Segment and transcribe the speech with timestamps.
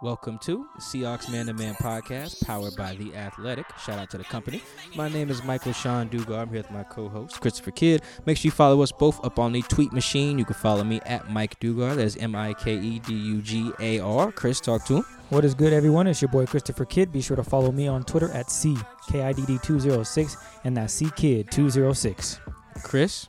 [0.00, 3.66] Welcome to the Seahawks Man to Man podcast, powered by The Athletic.
[3.84, 4.62] Shout out to the company.
[4.94, 6.38] My name is Michael Sean Dugar.
[6.38, 8.02] I'm here with my co host, Christopher Kidd.
[8.24, 10.38] Make sure you follow us both up on the tweet machine.
[10.38, 11.96] You can follow me at Mike Dugar.
[11.96, 14.30] That is M I K E D U G A R.
[14.30, 15.04] Chris, talk to him.
[15.30, 16.06] What is good, everyone?
[16.06, 17.10] It's your boy Christopher Kidd.
[17.10, 22.38] Be sure to follow me on Twitter at CKIDD206 and that's CKid206.
[22.84, 23.26] Chris,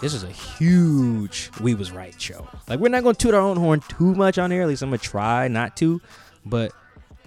[0.00, 2.48] this is a huge We Was Right show.
[2.68, 4.62] Like, we're not going to toot our own horn too much on here.
[4.62, 6.00] At least I'm going to try not to.
[6.44, 6.72] But,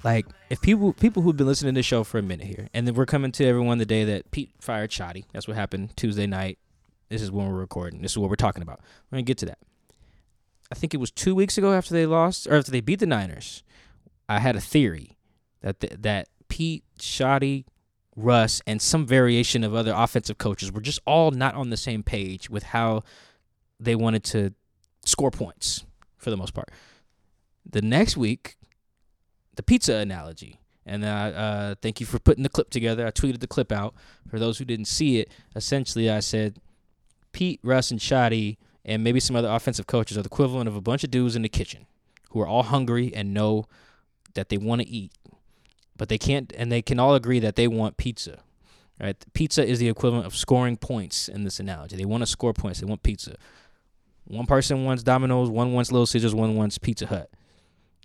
[0.03, 2.87] like, if people people who've been listening to this show for a minute here, and
[2.87, 5.25] then we're coming to everyone the day that Pete fired Schotty.
[5.33, 6.57] That's what happened Tuesday night.
[7.09, 8.01] This is when we're recording.
[8.01, 8.79] This is what we're talking about.
[9.11, 9.59] We're going to get to that.
[10.71, 13.05] I think it was two weeks ago after they lost, or after they beat the
[13.05, 13.61] Niners.
[14.27, 15.17] I had a theory
[15.61, 17.65] that th- that Pete, Schotty,
[18.15, 22.03] Russ, and some variation of other offensive coaches were just all not on the same
[22.03, 23.03] page with how
[23.79, 24.53] they wanted to
[25.05, 25.85] score points
[26.17, 26.69] for the most part.
[27.69, 28.55] The next week,
[29.55, 30.59] the pizza analogy.
[30.85, 33.07] And I uh, thank you for putting the clip together.
[33.07, 33.95] I tweeted the clip out.
[34.27, 36.59] For those who didn't see it, essentially I said
[37.31, 40.81] Pete, Russ, and Schotty, and maybe some other offensive coaches are the equivalent of a
[40.81, 41.85] bunch of dudes in the kitchen
[42.31, 43.65] who are all hungry and know
[44.33, 45.11] that they want to eat
[45.97, 48.39] but they can't, and they can all agree that they want pizza.
[48.99, 49.15] Right?
[49.33, 51.95] Pizza is the equivalent of scoring points in this analogy.
[51.95, 52.79] They want to score points.
[52.79, 53.35] They want pizza.
[54.25, 57.29] One person wants Domino's, one wants Little Caesars, one wants Pizza Hut.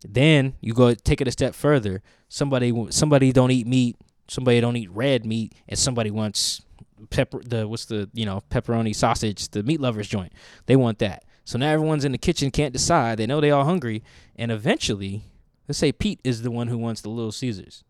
[0.06, 2.03] Then you go take it a step further.
[2.28, 3.97] Somebody somebody don't eat meat.
[4.28, 6.62] Somebody don't eat red meat, and somebody wants
[7.10, 7.41] pepper.
[7.44, 10.32] The what's the you know pepperoni sausage, the meat lovers joint.
[10.66, 11.25] They want that.
[11.44, 13.19] So now everyone's in the kitchen can't decide.
[13.19, 14.05] They know they all hungry,
[14.37, 15.25] and eventually
[15.68, 17.84] Let's say Pete is the one who wants the Little Caesars.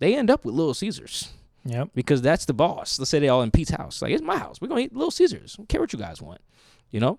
[0.00, 1.32] They end up with Little Caesars.
[1.64, 1.90] Yep.
[1.94, 2.98] Because that's the boss.
[2.98, 4.02] Let's say they all in Pete's house.
[4.02, 4.60] Like it's my house.
[4.60, 5.54] We're gonna eat Little Caesars.
[5.54, 6.40] I don't care what you guys want.
[6.90, 7.18] You know?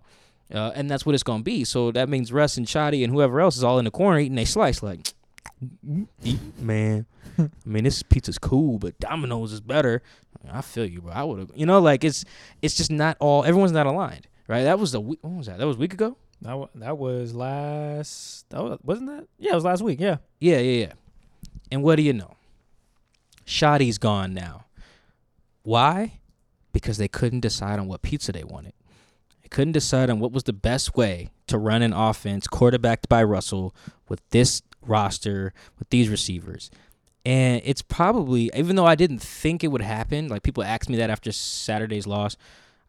[0.54, 1.64] Uh, and that's what it's gonna be.
[1.64, 4.38] So that means Russ and Schotty and whoever else is all in the corner eating
[4.38, 5.14] a slice like
[6.24, 7.06] eat, man.
[7.40, 10.02] I mean this pizza's cool, but Domino's is better.
[10.52, 11.14] I feel you, bro.
[11.14, 12.26] I would have you know, like it's
[12.62, 14.28] it's just not all everyone's not aligned.
[14.48, 14.64] Right?
[14.64, 15.60] That was the week what was that?
[15.60, 16.18] That was a week ago?
[16.44, 18.50] That, that was last.
[18.50, 19.28] That was, wasn't that?
[19.40, 20.00] Yeah, it was last week.
[20.00, 20.18] Yeah.
[20.40, 20.94] Yeah, yeah, yeah.
[21.72, 22.36] And what do you know?
[23.46, 24.66] Schotty's gone now.
[25.64, 26.20] Why?
[26.74, 28.74] Because they couldn't decide on what pizza they wanted.
[29.42, 33.24] They couldn't decide on what was the best way to run an offense quarterbacked by
[33.24, 33.74] Russell
[34.10, 36.70] with this roster, with these receivers.
[37.26, 40.98] And it's probably, even though I didn't think it would happen, like people asked me
[40.98, 42.36] that after Saturday's loss,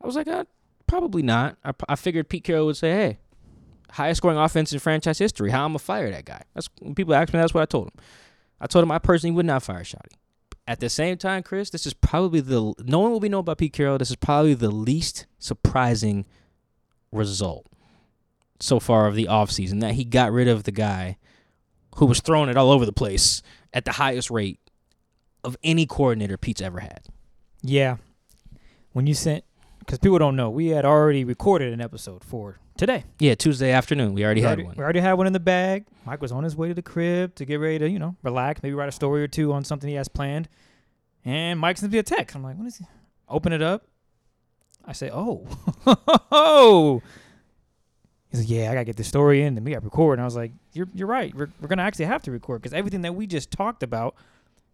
[0.03, 0.45] I was like, uh,
[0.89, 1.57] probably not.
[1.65, 3.19] I, I figured Pete Carroll would say, hey,
[3.95, 5.51] highest scoring offense in franchise history.
[5.51, 6.43] How I'm gonna fire that guy?
[6.55, 7.39] That's when people ask me.
[7.39, 7.95] That's what I told him.
[8.61, 10.17] I told him I personally would not fire Schotty.
[10.67, 13.59] At the same time, Chris, this is probably the no one will be known about
[13.59, 13.99] Pete Carroll.
[13.99, 16.27] This is probably the least surprising
[17.13, 17.67] result
[18.61, 21.19] so far of the offseason that he got rid of the guy
[21.97, 23.43] who was throwing it all over the place
[23.73, 24.59] at the highest rate
[25.45, 27.07] of any coordinator Pete's ever had.
[27.63, 27.99] Yeah.
[28.93, 29.45] When you sent,
[29.81, 33.05] because people don't know, we had already recorded an episode for today.
[33.19, 34.15] Yeah, Tuesday afternoon.
[34.15, 34.75] We already we had already, one.
[34.77, 35.87] We already had one in the bag.
[36.05, 38.63] Mike was on his way to the crib to get ready to, you know, relax,
[38.63, 40.49] maybe write a story or two on something he has planned.
[41.25, 42.37] And Mike sends me a text.
[42.37, 42.87] I'm like, what is he?
[43.29, 43.87] Open it up.
[44.85, 45.47] I say, oh.
[48.31, 50.19] He's like, yeah, I gotta get the story in, and we gotta record.
[50.19, 51.33] And I was like, you're you're right.
[51.35, 54.17] We're we're gonna actually have to record because everything that we just talked about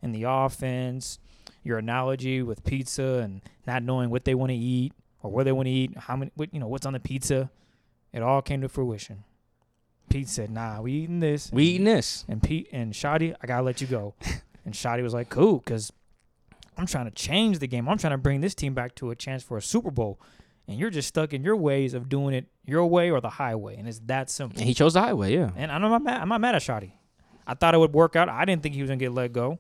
[0.03, 1.19] in the offense,
[1.63, 5.53] your analogy with pizza and not knowing what they want to eat or where they
[5.53, 7.51] want to eat, how many, what, you know, what's on the pizza,
[8.13, 9.25] it all came to fruition.
[10.09, 11.51] Pete said, "Nah, we eating this.
[11.53, 12.25] We eating this.
[12.29, 14.15] And Pete and Schotty, I gotta let you go.
[14.65, 15.93] and Schotty was like, "Cool," because
[16.77, 17.89] I'm trying to change the game.
[17.89, 20.21] I'm trying to bring this team back to a chance for a Super Bowl,
[20.67, 23.77] and you're just stuck in your ways of doing it your way or the highway,
[23.77, 24.59] and it's that simple.
[24.59, 25.51] And he chose the highway, yeah.
[25.57, 26.21] And I'm not mad.
[26.21, 26.93] I'm not mad at Schotty.
[27.47, 28.29] I thought it would work out.
[28.29, 29.59] I didn't think he was gonna get let go.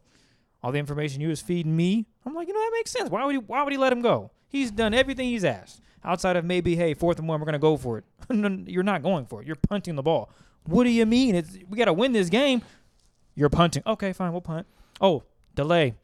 [0.62, 3.08] All the information you was feeding me, I'm like, you know, that makes sense.
[3.08, 3.38] Why would he?
[3.38, 4.30] Why would he let him go?
[4.50, 5.80] He's done everything he's asked.
[6.04, 8.04] Outside of maybe, hey, fourth and one, we're gonna go for it.
[8.68, 9.46] You're not going for it.
[9.46, 10.30] You're punting the ball.
[10.64, 11.34] What do you mean?
[11.34, 12.62] It's we gotta win this game.
[13.34, 13.82] You're punting.
[13.86, 14.66] Okay, fine, we'll punt.
[15.00, 15.22] Oh,
[15.54, 15.94] delay.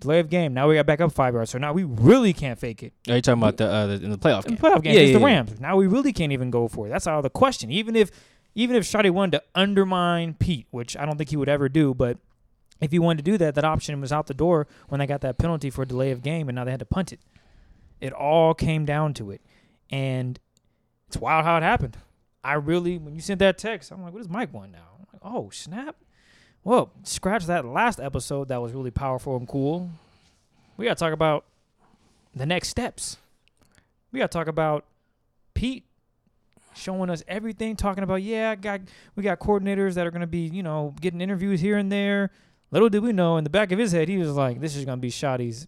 [0.00, 0.52] Delay of game.
[0.54, 1.50] Now we got back up five yards.
[1.50, 2.92] So now we really can't fake it.
[3.08, 4.56] Are you talking about the, uh, the in the playoff In game?
[4.56, 5.26] the playoff game Yeah, against yeah, the yeah.
[5.26, 5.60] Rams.
[5.60, 6.90] Now we really can't even go for it.
[6.90, 7.70] That's out of the question.
[7.70, 8.10] Even if
[8.54, 11.94] even if Schotty wanted to undermine Pete, which I don't think he would ever do,
[11.94, 12.18] but
[12.80, 15.22] if he wanted to do that, that option was out the door when they got
[15.22, 17.20] that penalty for delay of game and now they had to punt it.
[18.00, 19.40] It all came down to it.
[19.90, 20.38] And
[21.08, 21.96] it's wild how it happened.
[22.42, 24.98] I really when you sent that text, I'm like, what is Mike want now?
[24.98, 25.96] I'm like, oh, snap.
[26.62, 29.90] Well, scratch that last episode that was really powerful and cool.
[30.76, 31.44] We gotta talk about
[32.34, 33.16] the next steps.
[34.12, 34.84] We gotta talk about
[35.54, 35.84] Pete
[36.74, 38.80] showing us everything, talking about yeah, I got
[39.14, 42.30] we got coordinators that are gonna be you know getting interviews here and there.
[42.70, 44.84] Little did we know, in the back of his head, he was like, "This is
[44.84, 45.66] gonna be Schotty's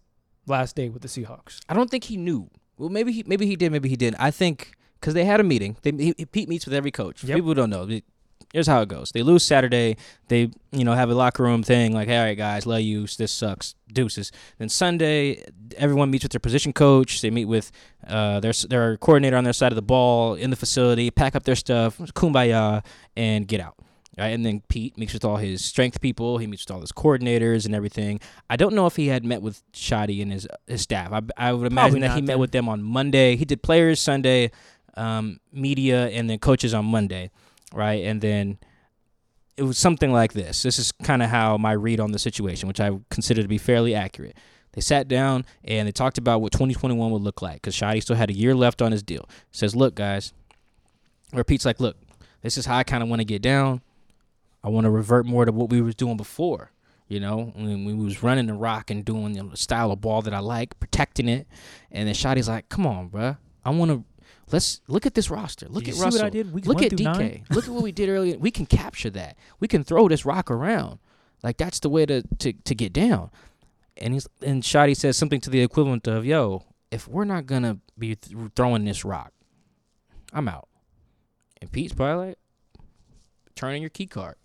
[0.49, 2.49] last day with the Seahawks." I don't think he knew.
[2.77, 4.19] Well, maybe he maybe he did, maybe he didn't.
[4.19, 5.77] I think because they had a meeting.
[5.81, 7.23] They he, Pete meets with every coach.
[7.23, 7.35] Yep.
[7.35, 7.87] People don't know.
[8.53, 9.11] Here's how it goes.
[9.11, 9.97] They lose Saturday.
[10.27, 13.05] They you know have a locker room thing like, hey, all right, guys, love you.
[13.05, 13.75] This sucks.
[13.91, 14.31] Deuces.
[14.57, 15.43] Then Sunday,
[15.77, 17.21] everyone meets with their position coach.
[17.21, 17.71] They meet with
[18.07, 21.11] uh, their their coordinator on their side of the ball in the facility.
[21.11, 22.83] Pack up their stuff, kumbaya,
[23.15, 23.75] and get out.
[24.19, 26.39] Right, and then Pete meets with all his strength people.
[26.39, 28.19] He meets with all his coordinators and everything.
[28.49, 31.13] I don't know if he had met with Schotty and his his staff.
[31.13, 33.37] I, I would imagine that he met with them on Monday.
[33.37, 34.51] He did players Sunday,
[34.97, 37.31] um, media, and then coaches on Monday,
[37.73, 38.03] right?
[38.03, 38.57] And then
[39.55, 40.63] it was something like this.
[40.63, 43.57] This is kind of how my read on the situation, which I consider to be
[43.57, 44.35] fairly accurate.
[44.73, 48.17] They sat down and they talked about what 2021 would look like because Schotty still
[48.17, 49.29] had a year left on his deal.
[49.51, 50.33] Says, look, guys,
[51.31, 51.97] where Pete's like, look,
[52.41, 53.81] this is how I kind of want to get down.
[54.63, 56.71] I want to revert more to what we was doing before.
[57.07, 60.33] You know, when we was running the rock and doing the style of ball that
[60.33, 61.47] I like, protecting it.
[61.91, 63.37] And then Schotty's like, "Come on, bruh.
[63.65, 64.03] I want to
[64.51, 65.67] let's look at this roster.
[65.67, 66.21] Look Did at Russell.
[66.21, 67.03] what I did weeks look at DK.
[67.03, 67.45] nine?
[67.49, 68.37] look at what we did earlier.
[68.37, 69.37] We can capture that.
[69.59, 70.99] We can throw this rock around.
[71.41, 73.31] Like that's the way to to to get down."
[73.97, 77.79] And he's and Schotty says something to the equivalent of, "Yo, if we're not gonna
[77.97, 79.33] be th- throwing this rock,
[80.31, 80.67] I'm out."
[81.59, 82.37] And Pete's probably like,
[83.55, 84.35] "Turn "Turning your key card."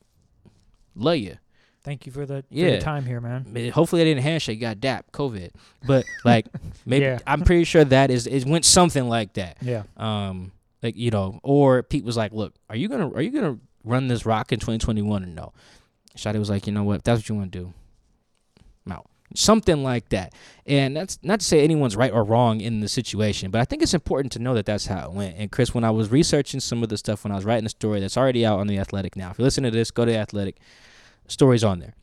[0.95, 1.37] Love you.
[1.83, 2.69] Thank you for the for Yeah.
[2.69, 3.45] your time here, man.
[3.53, 4.59] Ma- Hopefully, I didn't handshake.
[4.61, 5.51] Got dap COVID,
[5.87, 6.47] but like
[6.87, 7.19] maybe Yeah.
[7.27, 9.59] I'm pretty sure that is it went something like that.
[9.61, 9.83] Yeah.
[9.99, 10.53] Um,
[10.83, 14.09] like you know, or Pete was like, "Look, are you gonna are you gonna run
[14.09, 15.53] this rock in 2021 or no?"
[16.17, 16.97] Schotty was like, "You know what?
[16.97, 17.75] If that's what you want to do, I'm out."
[19.37, 20.33] Something like that,
[20.65, 23.83] and that's not to say anyone's right or wrong in the situation, but I think
[23.83, 25.37] it's important to know that that's how it went.
[25.37, 27.71] And Chris, when I was researching some of the stuff when I was writing the
[27.71, 30.13] story that's already out on the Athletic now, if you listen to this, go to
[30.13, 30.59] the Athletic.
[31.27, 31.95] Stories on there.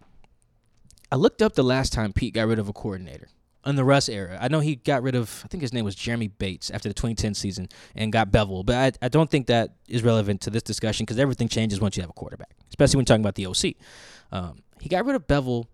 [1.12, 3.27] I looked up the last time Pete got rid of a coordinator
[3.65, 4.38] in the Russ era.
[4.41, 6.94] I know he got rid of, I think his name was Jeremy Bates after the
[6.94, 10.63] 2010 season and got Bevell, but I, I don't think that is relevant to this
[10.63, 13.75] discussion because everything changes once you have a quarterback, especially when talking about the OC.
[14.32, 15.67] Um, he got rid of Bevell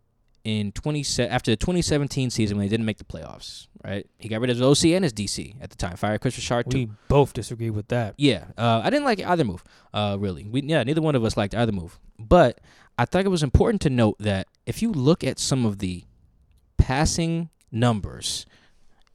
[0.48, 3.68] in 20 se- after the 2017 season when they didn't make the playoffs.
[3.84, 4.08] Right?
[4.18, 5.98] He got rid of his OC and his DC at the time.
[5.98, 6.78] Fired Kris Richard too.
[6.78, 8.16] We both disagree with that.
[8.18, 9.62] Yeah, uh, I didn't like either move.
[9.94, 12.00] Uh, really, we yeah, neither one of us liked either move.
[12.18, 12.62] But
[12.98, 16.06] I thought it was important to note that if you look at some of the
[16.78, 18.46] passing numbers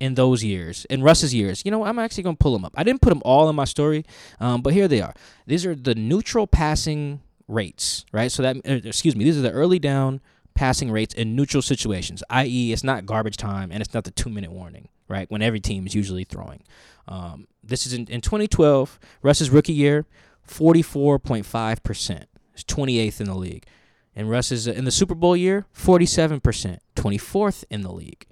[0.00, 2.74] in those years, in Russ's years, you know, I'm actually gonna pull them up.
[2.76, 4.04] I didn't put them all in my story,
[4.38, 5.14] um, but here they are.
[5.46, 8.30] These are the neutral passing rates, right?
[8.30, 10.20] So that, uh, excuse me, these are the early down
[10.54, 14.30] passing rates in neutral situations, i.e., it's not garbage time and it's not the two
[14.30, 15.30] minute warning, right?
[15.30, 16.62] When every team is usually throwing.
[17.08, 20.06] Um, this is in, in 2012, Russ's rookie year,
[20.48, 22.24] 44.5%.
[22.54, 23.66] It's 28th in the league.
[24.14, 28.26] And Russ's is in the Super Bowl year, 47%, 24th in the league.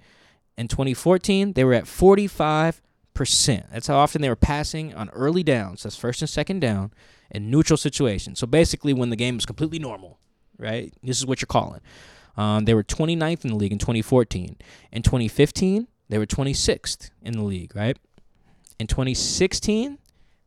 [0.57, 2.81] In 2014, they were at 45%.
[3.71, 5.83] That's how often they were passing on early downs.
[5.83, 6.91] That's first and second down
[7.31, 8.39] in neutral situations.
[8.39, 10.19] So basically, when the game is completely normal,
[10.61, 10.93] right?
[11.03, 11.81] This is what you're calling.
[12.37, 14.57] Um, they were 29th in the league in 2014.
[14.91, 17.97] In 2015, they were 26th in the league, right?
[18.79, 19.97] In 2016,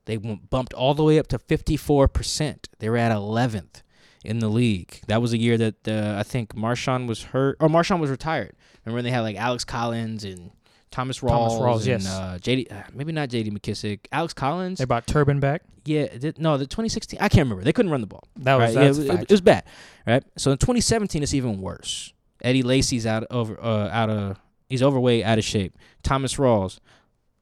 [0.07, 2.67] They bumped all the way up to 54%.
[2.79, 3.83] They were at 11th
[4.25, 5.01] in the league.
[5.07, 8.55] That was a year that uh, I think Marshawn was hurt, or Marshawn was retired.
[8.85, 10.51] Remember when they had like Alex Collins and
[10.95, 12.07] Thomas Rawls, Rawls, and, yes.
[12.07, 14.79] uh, JD, uh, maybe not JD McKissic, Alex Collins.
[14.79, 15.63] They brought Turbin back.
[15.85, 17.19] Yeah, th- no, the 2016.
[17.21, 17.65] I can't remember.
[17.65, 18.23] They couldn't run the ball.
[18.37, 18.85] That was right?
[18.85, 19.23] Yeah, it, fact.
[19.25, 19.65] it was bad,
[20.07, 20.23] right?
[20.39, 22.13] So in 2017, it's even worse.
[22.43, 25.77] Eddie Lacy's out over uh, out of he's overweight, out of shape.
[26.05, 26.79] Thomas Rawls,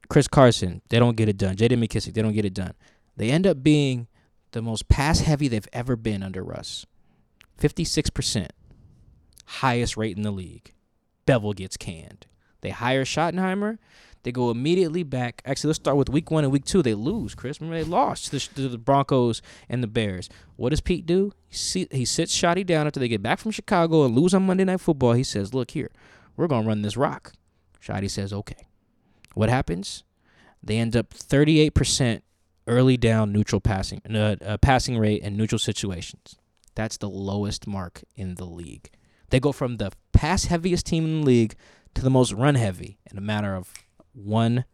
[0.09, 1.55] Chris Carson, they don't get it done.
[1.55, 1.77] J.D.
[1.77, 2.73] McKissic, they don't get it done.
[3.19, 4.09] They end up being
[4.53, 6.87] the most pass heavy they've ever been under Russ.
[7.61, 8.49] 56%,
[9.45, 10.73] highest rate in the league.
[11.27, 12.25] Bevell gets canned.
[12.63, 13.79] They hire Schottenheimer.
[14.23, 15.43] They go immediately back.
[15.45, 16.81] Actually, let's start with week one and week two.
[16.81, 17.61] They lose, Chris.
[17.61, 20.29] Remember, they lost to the, Broncos and the Bears.
[20.57, 21.33] What does Pete do?
[21.49, 21.57] He,
[22.05, 25.15] sits Schotty down after they get back from Chicago and lose on Monday Night Football.
[25.15, 25.91] He says, Look here,
[26.37, 27.33] we're going to run this rock.
[27.81, 28.69] Schotty says, Okay.
[29.35, 30.05] What happens?
[30.63, 32.23] They end up 38%
[32.69, 36.37] early down neutral passing, uh, uh, passing rate in neutral situations.
[36.75, 38.91] That's the lowest mark in the league.
[39.31, 41.55] They go from the pass heaviest team in the league
[41.95, 43.73] to the most run heavy in a matter of
[44.13, 44.65] one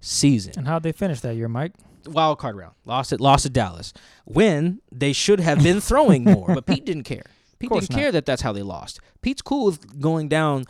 [0.00, 0.54] season.
[0.56, 1.72] And how'd they finish that year, Mike?
[2.06, 2.74] Wild card round.
[2.84, 3.20] Lost it.
[3.20, 3.92] Lost to Dallas.
[4.24, 7.24] When they should have been throwing more, but Pete didn't care.
[7.58, 7.98] Pete didn't not.
[7.98, 9.00] care that that's how they lost.
[9.20, 10.64] Pete's cool with going down,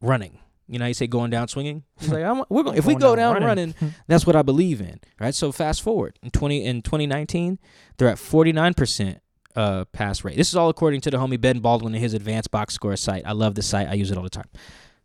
[0.00, 0.38] running.
[0.66, 1.82] You know, how you say going down swinging.
[1.98, 2.78] He's like, I'm, we're going.
[2.78, 3.74] If we go down down running.
[3.78, 5.00] running, that's what I believe in.
[5.20, 5.34] Right.
[5.34, 7.58] So fast forward in twenty in 2019,
[7.98, 9.20] they're at 49 percent
[9.54, 10.36] uh, pass rate.
[10.36, 13.24] This is all according to the homie Ben Baldwin and his advanced box score site.
[13.26, 13.88] I love this site.
[13.88, 14.48] I use it all the time.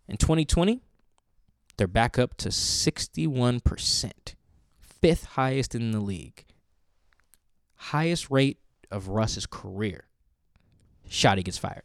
[0.08, 0.82] In 2020,
[1.78, 4.12] they're back up to 61%,
[4.80, 6.46] fifth highest in the league.
[7.76, 8.58] Highest rate
[8.90, 10.06] of Russ's career.
[11.10, 11.84] Schotty gets fired.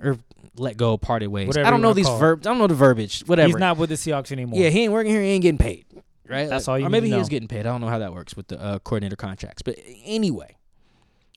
[0.00, 0.18] Or
[0.56, 1.46] let go, parted ways.
[1.46, 2.46] Whatever I don't know these verbs.
[2.46, 3.22] I don't know the verbiage.
[3.26, 3.48] Whatever.
[3.48, 4.58] He's not with the Seahawks anymore.
[4.60, 5.22] Yeah, he ain't working here.
[5.22, 5.84] He ain't getting paid.
[6.28, 6.48] Right.
[6.48, 7.60] That's Like- all you Or maybe he is getting paid.
[7.60, 9.62] I don't know how that works with the uh, coordinator contracts.
[9.62, 10.56] But anyway,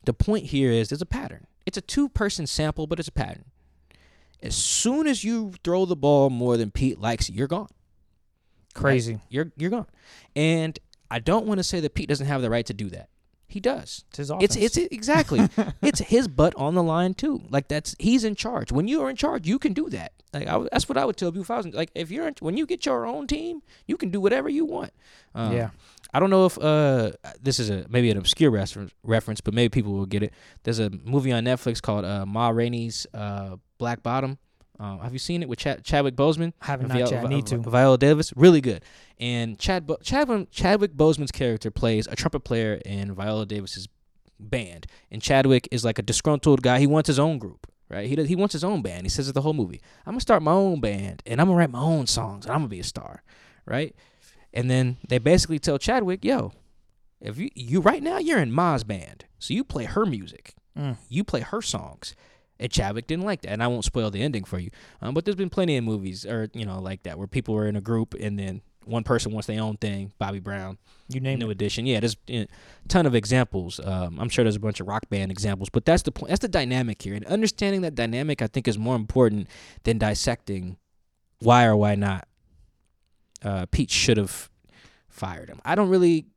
[0.05, 1.45] the point here is there's a pattern.
[1.65, 3.45] It's a two-person sample, but it's a pattern.
[4.41, 7.67] As soon as you throw the ball more than Pete likes, you're gone.
[8.73, 9.19] crazy.
[9.29, 9.87] You're you're gone.
[10.35, 10.77] And
[11.09, 13.09] I don't want to say that Pete doesn't have the right to do that.
[13.47, 14.03] He does.
[14.09, 14.77] It's his It's offense.
[14.77, 15.47] it's exactly.
[15.81, 17.43] it's his butt on the line too.
[17.49, 18.71] Like that's he's in charge.
[18.71, 20.11] When you are in charge, you can do that.
[20.33, 22.35] Like I, that's what I would tell people if I was like if you're in,
[22.41, 24.91] when you get your own team, you can do whatever you want.
[25.33, 25.69] Um, yeah.
[26.13, 27.11] I don't know if uh
[27.41, 30.33] this is a maybe an obscure reference, reference, but maybe people will get it.
[30.63, 34.37] There's a movie on Netflix called uh, Ma Rainey's uh, Black Bottom.
[34.79, 36.53] Uh, have you seen it with Chad- Chadwick Boseman?
[36.59, 37.25] Haven't and not Vi- yet.
[37.25, 37.57] I need to.
[37.57, 38.83] Viola Davis, really good.
[39.19, 43.87] And Chad Bo- Chadwick Chadwick Boseman's character plays a trumpet player in Viola Davis's
[44.39, 46.79] band, and Chadwick is like a disgruntled guy.
[46.79, 48.07] He wants his own group, right?
[48.07, 49.01] He does, he wants his own band.
[49.03, 49.81] He says it the whole movie.
[50.05, 52.59] I'm gonna start my own band, and I'm gonna write my own songs, and I'm
[52.59, 53.23] gonna be a star,
[53.65, 53.95] right?
[54.53, 56.53] And then they basically tell Chadwick, "Yo,
[57.21, 60.97] if you you right now you're in Ma's band, so you play her music, Mm.
[61.09, 62.15] you play her songs."
[62.59, 64.71] And Chadwick didn't like that, and I won't spoil the ending for you.
[65.01, 67.67] Um, but there's been plenty of movies, or you know, like that, where people are
[67.67, 70.13] in a group and then one person wants their own thing.
[70.17, 70.77] Bobby Brown,
[71.09, 71.51] You name New it.
[71.51, 71.99] Edition, yeah.
[71.99, 72.47] There's a
[72.87, 73.79] ton of examples.
[73.83, 76.29] Um, I'm sure there's a bunch of rock band examples, but that's the point.
[76.29, 79.49] That's the dynamic here, and understanding that dynamic, I think, is more important
[79.83, 80.77] than dissecting
[81.39, 82.26] why or why not
[83.43, 84.49] uh, Pete should have
[85.07, 85.61] fired him.
[85.65, 86.27] I don't really.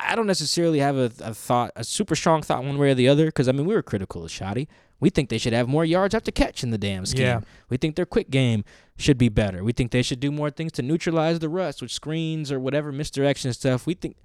[0.00, 3.08] I don't necessarily have a, a thought, a super strong thought one way or the
[3.08, 4.66] other, because I mean we were critical of Schotty.
[5.00, 7.22] We think they should have more yards after catch in the damn scheme.
[7.22, 7.40] Yeah.
[7.68, 8.64] We think their quick game
[8.96, 9.62] should be better.
[9.62, 12.90] We think they should do more things to neutralize the rust with screens or whatever
[12.90, 13.86] misdirection stuff.
[13.86, 14.16] We think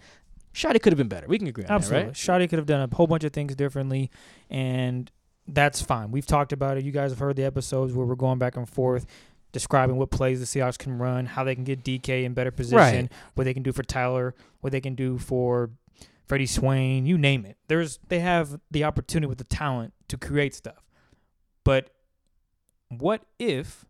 [0.54, 1.28] Schotty could have been better.
[1.28, 2.12] We can agree on Absolutely.
[2.12, 2.42] that, right?
[2.42, 4.10] Schotty could have done a whole bunch of things differently,
[4.50, 5.12] and
[5.48, 6.12] that's fine.
[6.12, 6.84] We've talked about it.
[6.84, 9.06] You guys have heard the episodes where we're going back and forth
[9.52, 12.78] describing what plays the Seahawks can run, how they can get DK in better position,
[12.78, 13.12] Right.
[13.36, 15.72] what they can do for Tyler, what they can do for
[16.26, 17.58] Freddie Swain, you name it.
[17.68, 20.84] There's they have the opportunity with the talent to create stuff.
[21.64, 21.90] But
[22.90, 23.86] what if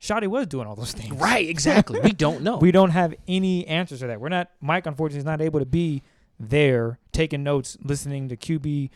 [0.00, 1.12] Schotty was doing all those things?
[1.18, 1.98] Right, exactly.
[2.00, 2.58] we don't know.
[2.58, 4.20] We don't have any answers to that.
[4.20, 4.50] We're not.
[4.60, 6.02] Mike, unfortunately, is not able to be
[6.38, 8.90] there taking notes, listening to QB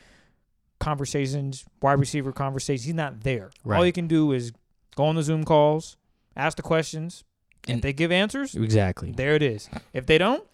[0.79, 2.85] conversations, wide receiver conversations.
[2.85, 3.51] He's not there.
[3.67, 4.53] All you can do is
[4.97, 5.97] go on the Zoom calls,
[6.37, 7.25] ask the questions,
[7.69, 9.13] and if they give answers, exactly.
[9.13, 9.69] there it is.
[9.93, 10.45] If they don't,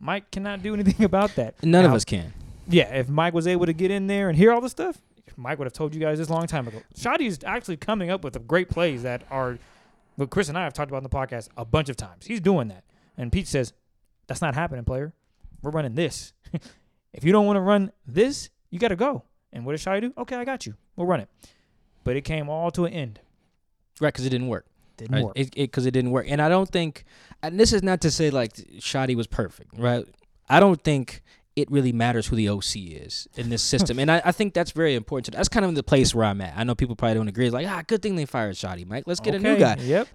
[0.00, 1.62] Mike cannot do anything about that.
[1.62, 2.32] None of us can.
[2.68, 4.98] Yeah, if Mike was able to get in there and hear all the stuff,
[5.36, 6.82] Mike would have told you guys this a long time ago.
[6.94, 9.58] Schotty is actually coming up with great plays that are
[10.16, 12.26] what Chris and I have talked about in the podcast a bunch of times.
[12.26, 12.84] He's doing that.
[13.16, 13.72] And Pete says,
[14.26, 15.12] That's not happening, player.
[15.62, 16.32] We're running this.
[17.12, 19.22] if you don't want to run this, you got to go.
[19.52, 20.12] And what does Schotty do?
[20.18, 20.74] Okay, I got you.
[20.96, 21.28] We'll run it.
[22.04, 23.20] But it came all to an end.
[24.00, 24.66] Right, because it didn't work.
[24.98, 25.24] Didn't Right?
[25.24, 25.32] work.
[25.36, 27.04] It because it, didn't work, and I don't think.
[27.42, 30.04] And this is not to say like Schotty was perfect, right?
[30.48, 31.22] I don't think
[31.56, 34.70] it really matters who the OC is in this system, and I, I think that's
[34.70, 35.26] very important.
[35.26, 36.54] To, that's kind of the place where I'm at.
[36.56, 37.46] I know people probably don't agree.
[37.46, 39.04] It's like, ah, good thing they fired Schotty, Mike.
[39.06, 39.76] Let's get a new guy.
[39.80, 40.08] Yep.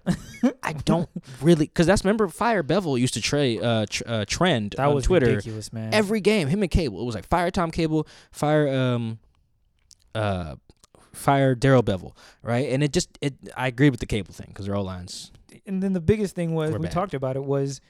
[0.62, 1.08] I don't
[1.42, 4.94] really because that's remember Fire Bevell used to tra- uh, tr- uh, trend That on
[4.94, 5.92] was Twitter ridiculous, man.
[5.94, 6.48] every game.
[6.48, 7.00] Him and Cable.
[7.00, 9.18] It was like Fire Tom Cable, Fire um,
[10.14, 10.56] uh,
[11.14, 12.68] Fire Darrell Bevell, right?
[12.70, 13.34] And it just it.
[13.56, 15.32] I agree with the Cable thing because their O lines.
[15.66, 16.90] and then the biggest thing was bad.
[16.90, 17.80] talked about it was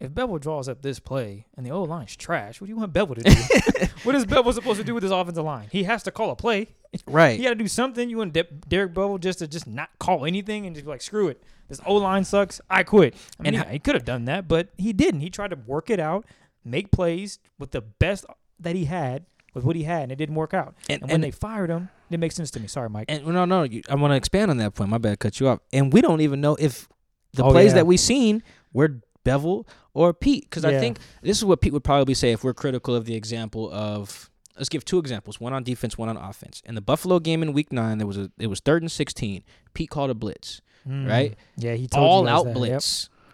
[0.00, 2.92] if Bevell draws up this play and the O line's trash, what do you want
[2.92, 3.86] Bevell to do?
[4.04, 5.68] what is Bevell supposed to do with his offensive line?
[5.72, 6.68] He has to call a play.
[7.06, 7.36] Right.
[7.36, 8.08] He got to do something.
[8.08, 11.02] You want De- Derek Bevell just to just not call anything and just be like,
[11.02, 11.42] screw it.
[11.68, 12.60] This O line sucks.
[12.70, 13.14] I quit.
[13.38, 15.20] I mean, And yeah, he could have done that, but he didn't.
[15.20, 16.24] He tried to work it out,
[16.64, 18.24] make plays with the best
[18.60, 19.26] that he had
[19.58, 20.74] with what he had, and it didn't work out.
[20.88, 22.66] And- And, when and- they fired him, it makes sense to me.
[22.66, 23.06] Sorry, Mike.
[23.08, 24.90] And no, no, you, I want to expand on that point.
[24.90, 25.60] My bad, cut you off.
[25.72, 26.88] And we don't even know if
[27.34, 27.74] the Oh, plays yeah.
[27.74, 31.84] that we seen were Bevell or Pete, because I think this is what Pete would
[31.84, 34.30] probably say if we're critical of the example of.
[34.56, 36.62] Let's give two examples: one on defense, one on offense.
[36.64, 39.44] In the Buffalo game in Week Nine, there was a it was third and sixteen.
[39.74, 41.08] Pete called a blitz, Mm.
[41.08, 41.36] right?
[41.56, 42.58] Yeah, he told all out that.
[42.58, 42.82] Yep.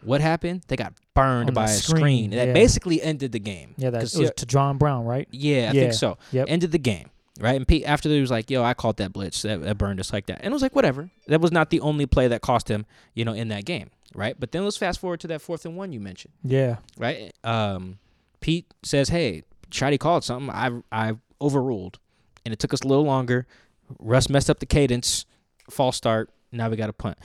[0.05, 0.63] What happened?
[0.69, 2.25] They got burned by a screen, screen.
[2.33, 2.53] And That yeah.
[2.53, 3.75] basically ended the game.
[3.77, 5.29] Yeah, that was to John Brown, right?
[5.31, 5.73] Yeah, I Yeah.
[5.73, 6.19] think so.
[6.33, 6.47] Yep.
[6.49, 7.11] Ended the game.
[7.41, 7.57] Right.
[7.57, 9.43] And Pete after he was like, yo, I called that blitz.
[9.43, 10.39] That, that burned us like that.
[10.43, 11.11] And it was like, whatever.
[11.27, 13.91] That was not the only play that cost him, you know, in that game.
[14.15, 14.39] Right.
[14.39, 16.33] But then let's fast forward to that fourth and one you mentioned.
[16.45, 16.77] Yeah.
[16.97, 17.33] Right.
[17.43, 17.99] Um,
[18.41, 20.49] Pete says, Hey, Schotty called something.
[20.51, 21.99] I I overruled.
[22.45, 23.47] And it took us a little longer.
[23.99, 25.27] Russ messed up the cadence,
[25.69, 26.31] false start.
[26.53, 27.19] Now we got a punt.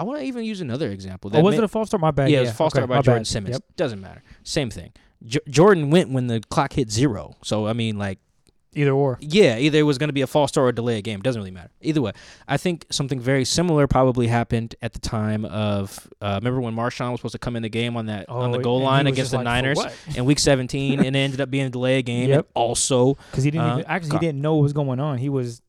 [0.00, 1.30] I want to even use another example.
[1.34, 2.00] Oh, was may- it a false start?
[2.00, 2.30] My bad.
[2.30, 3.26] yeah, Yeah, it was a false okay, start by Jordan bad.
[3.26, 3.52] Simmons.
[3.54, 3.62] Yep.
[3.76, 4.22] Doesn't matter.
[4.42, 4.92] Same thing.
[5.24, 7.36] J- Jordan went when the clock hit zero.
[7.42, 8.18] So I mean, like,
[8.72, 9.18] Either or.
[9.20, 11.20] yeah, either it was going to be a false start or a delay a game.
[11.20, 11.70] Doesn't really matter.
[11.82, 12.12] Either way,
[12.46, 16.08] I think something very similar probably happened at the time of.
[16.22, 18.58] Uh, remember when Marshawn was supposed to come in the game on that on the
[18.58, 19.80] Oh, goal line against the like, Niners
[20.14, 22.28] in Week 17, and it ended up being a delay game.
[22.28, 22.46] Yep.
[22.54, 25.18] Also, Because he didn't Uh, even, actually he didn't know what was going on.
[25.18, 25.60] He was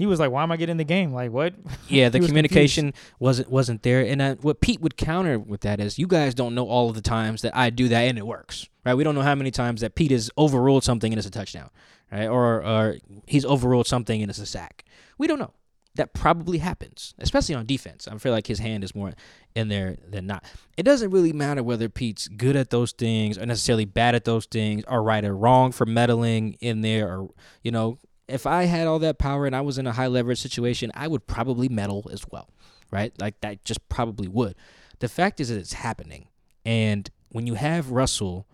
[0.00, 1.12] he was like, "Why am I getting the game?
[1.12, 1.52] Like what?"
[1.88, 4.00] yeah, the was communication wasn't wasn't there.
[4.00, 6.94] And uh, what Pete would counter with that is, you guys don't know all of
[6.94, 8.94] the times that I do that and it works, right?
[8.94, 11.68] We don't know how many times that Pete has overruled something and it's a touchdown,
[12.10, 12.28] right?
[12.28, 14.86] Or or he's overruled something and it's a sack.
[15.18, 15.52] We don't know.
[15.96, 18.08] That probably happens, especially on defense.
[18.08, 19.12] I feel like his hand is more
[19.54, 20.44] in there than not.
[20.78, 24.46] It doesn't really matter whether Pete's good at those things or necessarily bad at those
[24.46, 27.28] things, or right or wrong for meddling in there, or
[27.62, 27.98] you know,
[28.30, 31.08] if I had all that power and I was in a high leverage situation, I
[31.08, 32.48] would probably meddle as well,
[32.90, 33.12] right?
[33.20, 34.54] Like that just probably would.
[35.00, 36.28] The fact is that it's happening,
[36.64, 38.46] and when you have Russell,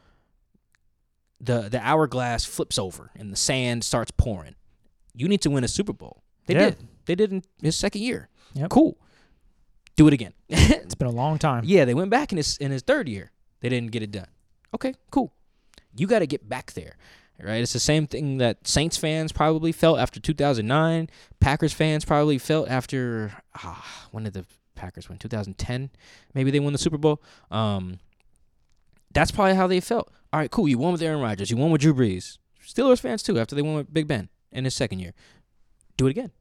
[1.40, 4.54] the the hourglass flips over and the sand starts pouring.
[5.14, 6.22] You need to win a Super Bowl.
[6.46, 6.70] They Yeah.
[6.70, 6.88] did.
[7.06, 8.28] They did in his second year.
[8.54, 8.70] Yep.
[8.70, 8.96] Cool.
[9.96, 10.32] Do it again.
[10.48, 11.64] It's been a long time.
[11.66, 13.32] Yeah, they went back in his in his third year.
[13.60, 14.28] They didn't get it done.
[14.74, 15.32] Okay, cool.
[15.96, 16.96] You got to get back there.
[17.42, 17.60] Right?
[17.60, 21.10] It's the same thing that Saints fans probably felt after 2009.
[21.38, 25.18] Packers fans probably felt after ah, when did the Packers win?
[25.18, 25.90] 2010.
[26.34, 27.22] Maybe they won the Super Bowl.
[27.50, 27.98] Um
[29.12, 30.12] that's probably how they felt.
[30.32, 30.68] All right, cool.
[30.68, 31.50] You won with Aaron Rodgers.
[31.50, 32.38] You won with Drew Brees.
[32.64, 35.12] Steelers fans too after they won with Big Ben in his second year.
[35.96, 36.32] Do it again.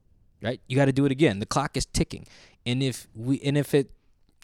[0.41, 0.59] Right?
[0.67, 1.39] You got to do it again.
[1.39, 2.25] The clock is ticking.
[2.65, 3.91] And if we and if it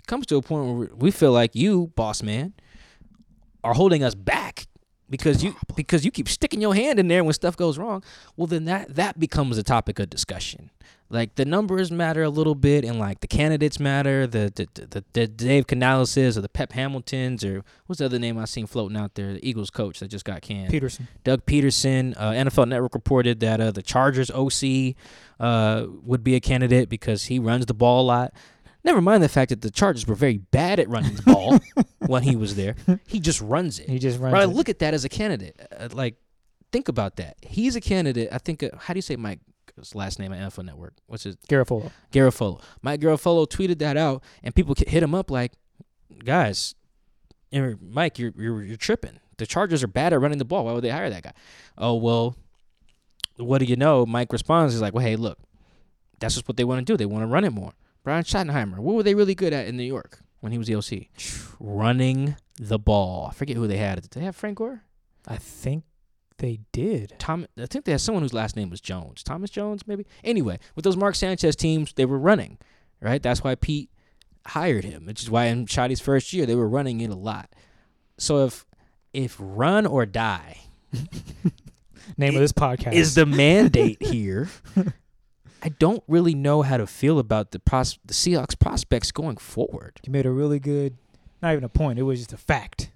[0.08, 2.54] comes to a point where we feel like you, boss man,
[3.64, 4.68] are holding us back
[5.12, 8.04] because you because you keep sticking your hand in there when stuff goes wrong,
[8.36, 10.72] well then that that becomes a topic of discussion.
[11.12, 14.26] Like the numbers matter a little bit, and like the candidates matter.
[14.26, 18.38] The the the, the Dave Canaleses or the Pep Hamiltons or what's the other name
[18.38, 19.34] i've seen floating out there?
[19.34, 20.72] The Eagles coach that just got canned.
[20.72, 21.08] Pederson.
[21.26, 24.96] Doug Pederson, uh, NFL Network reported that uh, the Chargers OC
[25.40, 28.34] uh, would be a candidate because he runs the ball a lot.
[28.84, 31.60] Never mind the fact that the Chargers were very bad at running the ball
[32.08, 32.76] when he was there.
[33.06, 33.88] He just runs it.
[33.90, 34.34] He just runs.
[34.34, 34.44] Right?
[34.44, 34.48] it.
[34.48, 35.60] Look at that as a candidate.
[35.78, 36.16] Uh, like,
[36.72, 37.38] think about that.
[37.42, 38.30] He's a candidate.
[38.32, 38.64] I think.
[38.64, 40.94] Uh, how do you say Mike's last name at NFL Network?
[41.06, 41.92] What's his Garafolo.
[42.12, 42.62] Garafolo.
[42.82, 45.54] Mike Garafolo tweeted that out, and people hit him up like,
[46.24, 46.74] "Guys,
[47.52, 49.20] Mike, you're, you're you're tripping.
[49.38, 50.66] The Chargers are bad at running the ball.
[50.66, 51.34] Why would they hire that guy?"
[51.78, 52.36] Oh well,
[53.38, 54.08] what do you know?
[54.08, 55.38] Mike responds, "He's like, well, hey, look,
[56.20, 56.98] that's just what they want to do.
[56.98, 59.78] They want to run it more." Brian Schottenheimer, what were they really good at in
[59.78, 61.08] New York when he was the OC?
[61.60, 63.28] Running the ball.
[63.30, 64.02] I forget who they had.
[64.02, 64.84] Did they have Frank Gore?
[65.28, 65.84] I think
[66.38, 67.14] they did.
[67.20, 69.24] Tom, I think they had someone whose last name was Jones.
[69.24, 70.08] Thomas Jones, maybe.
[70.24, 72.58] Anyway, with those Mark Sanchez teams, they were running,
[73.00, 73.22] right?
[73.22, 73.92] That's why Pete
[74.48, 77.54] hired him, which is why in Schotty's first year they were running it a lot.
[78.18, 78.66] So if
[79.14, 80.62] if run or die
[82.18, 84.50] Name of this podcast is the mandate here,
[85.64, 90.00] I don't really know how to feel about the pros- the Seahawks prospects going forward.
[90.06, 90.98] You made a really good,
[91.42, 92.00] not even a point.
[92.00, 92.92] It was just a fact.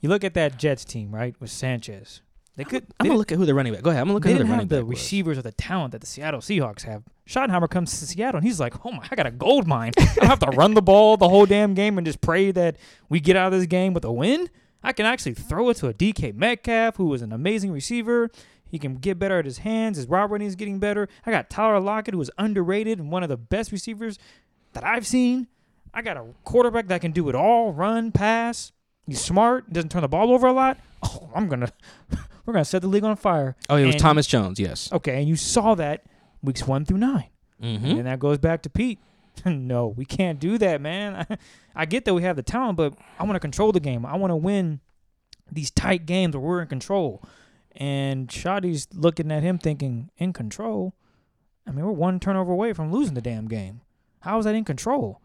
[0.00, 2.22] You look at that Jets team, right, with Sanchez.
[2.56, 2.82] They could.
[3.00, 3.82] I'm they gonna look at who they're running back.
[3.82, 4.00] Go ahead.
[4.02, 4.98] I'm gonna look they at who didn't the have running the back was.
[5.00, 7.02] receivers or the talent that the Seattle Seahawks have.
[7.26, 9.92] Schottenheimer comes to Seattle and he's like, "Oh my, I got a gold mine.
[9.98, 12.76] I don't have to run the ball the whole damn game and just pray that
[13.08, 14.50] we get out of this game with a win.
[14.82, 18.28] I can actually throw it to a DK Metcalf, who is an amazing receiver.
[18.72, 19.98] He can get better at his hands.
[19.98, 21.06] His route running is getting better.
[21.24, 24.18] I got Tyler Lockett, who is underrated and one of the best receivers
[24.72, 25.46] that I've seen.
[25.94, 28.72] I got a quarterback that can do it all: run, pass.
[29.06, 29.70] He's smart.
[29.72, 30.78] Doesn't turn the ball over a lot.
[31.04, 31.68] Oh, I'm gonna,
[32.46, 33.56] we're gonna set the league on fire.
[33.68, 34.60] Oh, it was And- Thomas Jones.
[34.60, 34.88] Yes.
[34.92, 36.04] Okay, and you saw that
[36.44, 37.24] weeks one through 9
[37.60, 37.84] Mm-hmm.
[37.86, 39.00] and that goes back to Pete.
[39.44, 41.26] no, we can't do that, man.
[41.28, 41.38] I,
[41.74, 44.06] I get that we have the talent, but I want to control the game.
[44.06, 44.78] I want to win
[45.50, 47.20] these tight games where we're in control.
[47.76, 50.94] And Schotty's looking at him thinking, in control?
[51.66, 53.80] I mean, we're one turnover away from losing the damn game.
[54.20, 55.20] How is that in control?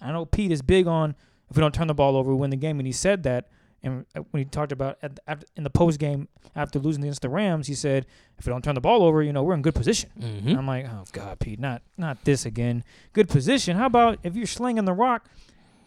[0.00, 1.14] I know Pete is big on
[1.50, 3.48] if we don't turn the ball over, we win the game, and he said that.
[3.82, 7.20] And uh, when he talked about at, at, in the post game after losing against
[7.20, 8.06] the Rams, he said,
[8.38, 10.56] "If we don't turn the ball over, you know, we're in good position." Mm-hmm.
[10.56, 12.82] I'm like, oh God, Pete, not not this again.
[13.12, 13.76] Good position.
[13.76, 15.28] How about if you're slinging the rock,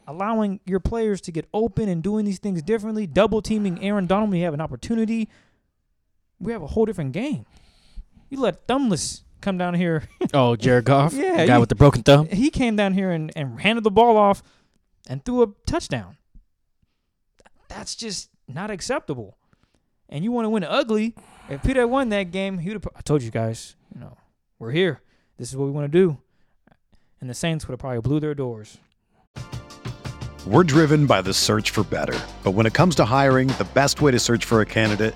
[0.08, 4.30] allowing your players to get open and doing these things differently, double teaming Aaron Donald
[4.30, 5.28] when you have an opportunity.
[6.39, 7.45] We have a whole different game.
[8.30, 10.04] You let Thumbless come down here.
[10.34, 11.13] Oh, Jared Goff.
[11.13, 12.28] Yeah, the guy he- with the broken thumb.
[12.28, 14.43] he came down here and, and handed the ball off
[15.08, 16.17] and threw a touchdown.
[17.69, 19.38] That's just not acceptable.
[20.10, 21.15] And you want to win ugly.
[21.50, 22.88] If Peter had won that game, he would have.
[22.95, 24.17] I told you guys, you know,
[24.60, 25.02] we're here.
[25.38, 26.17] This is what we want to do.
[27.21, 28.78] And the Saints would have probably blew their doors.
[30.45, 32.17] We're driven by the search for better.
[32.43, 35.15] But when it comes to hiring, the best way to search for a candidate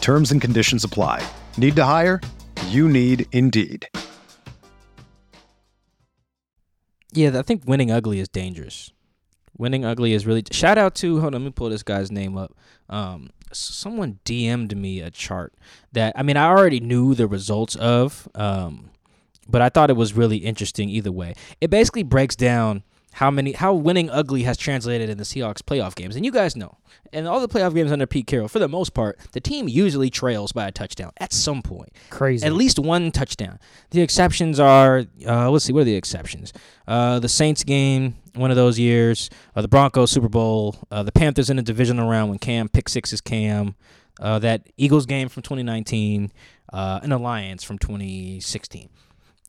[0.00, 1.26] Terms and conditions apply.
[1.56, 2.20] Need to hire?
[2.68, 3.88] You need Indeed.
[7.12, 8.92] Yeah, I think winning ugly is dangerous.
[9.56, 10.44] Winning ugly is really.
[10.50, 12.54] Shout out to hold on, let me pull this guy's name up.
[12.88, 15.54] Um, someone DM'd me a chart
[15.92, 18.90] that I mean I already knew the results of, um,
[19.48, 21.34] but I thought it was really interesting either way.
[21.60, 22.82] It basically breaks down
[23.18, 26.54] how many how winning ugly has translated in the Seahawks playoff games, and you guys
[26.54, 26.78] know,
[27.12, 30.08] and all the playoff games under Pete Carroll, for the most part, the team usually
[30.08, 31.90] trails by a touchdown at some point.
[32.10, 32.46] Crazy.
[32.46, 33.58] At least one touchdown.
[33.90, 36.52] The exceptions are, uh, let's see, what are the exceptions?
[36.86, 39.30] Uh, the Saints game, one of those years.
[39.56, 40.76] Uh, the Broncos Super Bowl.
[40.92, 43.74] Uh, the Panthers in the divisional round when Cam pick sixes Cam.
[44.20, 46.32] Uh, that Eagles game from 2019,
[46.72, 48.88] uh, and the from 2016.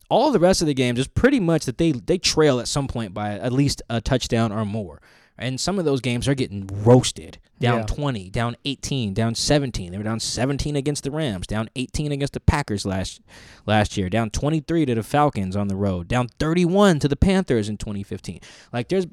[0.09, 2.87] All the rest of the games is pretty much that they they trail at some
[2.87, 5.01] point by at least a touchdown or more.
[5.37, 7.37] And some of those games are getting roasted.
[7.61, 7.85] Down Yeah.
[7.85, 9.91] 20, down 18, down 17.
[9.91, 13.21] They were down 17 against the Rams, down 18 against the Packers last
[13.65, 17.69] last year, down 23 to the Falcons on the road, down 31 to the Panthers
[17.69, 18.39] in 2015.
[18.73, 19.07] Like there's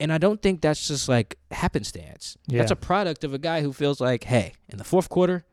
[0.00, 2.36] and I don't think that's just like happenstance.
[2.48, 5.44] That's a product of a guy who feels like, "Hey, in the fourth quarter,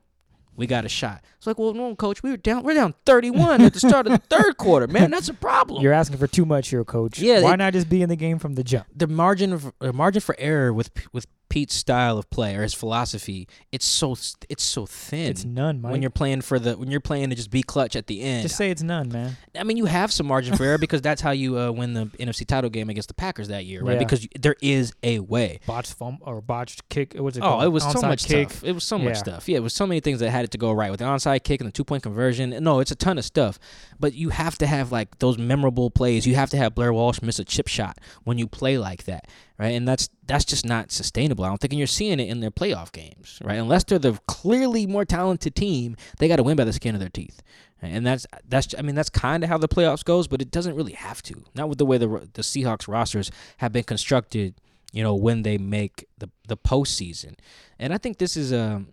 [0.62, 3.62] we got a shot." It's like, "Well, no, coach, we were down we're down 31
[3.62, 4.88] at the start of the third quarter.
[4.88, 7.20] Man, that's a problem." You're asking for too much here, coach.
[7.20, 8.86] Yeah, Why they- not just be in the game from the jump?
[8.96, 12.74] the margin of the margin for error with with Pete's style of play or his
[12.74, 14.14] philosophy, it's so
[14.50, 15.30] it's so thin.
[15.30, 15.92] It's none, Mike.
[15.92, 18.44] when you're playing for the when you're playing to just be clutch at the end.
[18.44, 19.36] just say it's none, man.
[19.60, 22.06] I mean, you have some margin for error because that's how you uh, win the
[22.20, 23.94] NFC title game against the Packers that year, right?
[23.94, 24.00] Yeah.
[24.00, 25.60] Because you, there is a way.
[25.68, 27.16] Botched fumble or botched kick.
[27.18, 28.50] What's it Oh, it was so much kick.
[28.50, 28.64] stuff.
[28.64, 29.50] It was so much stuff.
[29.50, 31.44] Yeah, it was so many things that had it to go right with the onside
[31.44, 32.56] kick and the two point conversion.
[32.64, 33.60] No, it's a ton of stuff.
[34.00, 36.26] But you have to have like those memorable plays.
[36.26, 39.28] You have to have Blair Walsh miss a chip shot when you play like that,
[39.62, 39.74] right?
[39.74, 41.46] And that's that's just not sustainable.
[41.46, 43.60] I don't think, and you're seeing it in their playoff games, right?
[43.60, 47.00] Unless they're the clearly more talented team, they got to win by the skin of
[47.00, 47.42] their teeth.
[47.82, 50.76] And that's that's I mean that's kind of how the playoffs goes, but it doesn't
[50.76, 51.46] really have to.
[51.56, 54.56] Not with the way the the Seahawks rosters have been constructed
[54.92, 57.36] you know, when they make the the postseason.
[57.80, 58.90] And I think this is um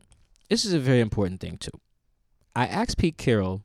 [0.48, 1.78] this is a very important thing too.
[2.54, 3.62] I asked Pete Carroll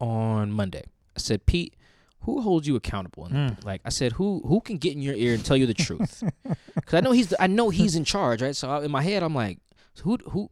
[0.00, 0.84] on Monday.
[1.16, 1.74] I said, Pete,
[2.22, 3.28] who holds you accountable?
[3.30, 3.64] Mm.
[3.64, 6.22] like I said, who who can get in your ear and tell you the truth?
[6.74, 8.56] Because I know he's the, I know he's in charge, right?
[8.56, 9.58] So I- in my head, I'm like,
[10.02, 10.50] who who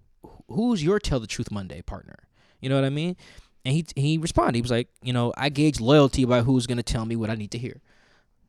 [0.49, 2.17] who's your tell the truth Monday partner?
[2.61, 3.17] You know what I mean?
[3.65, 4.55] And he he responded.
[4.57, 7.31] He was like, you know, I gauge loyalty by who's going to tell me what
[7.31, 7.81] I need to hear.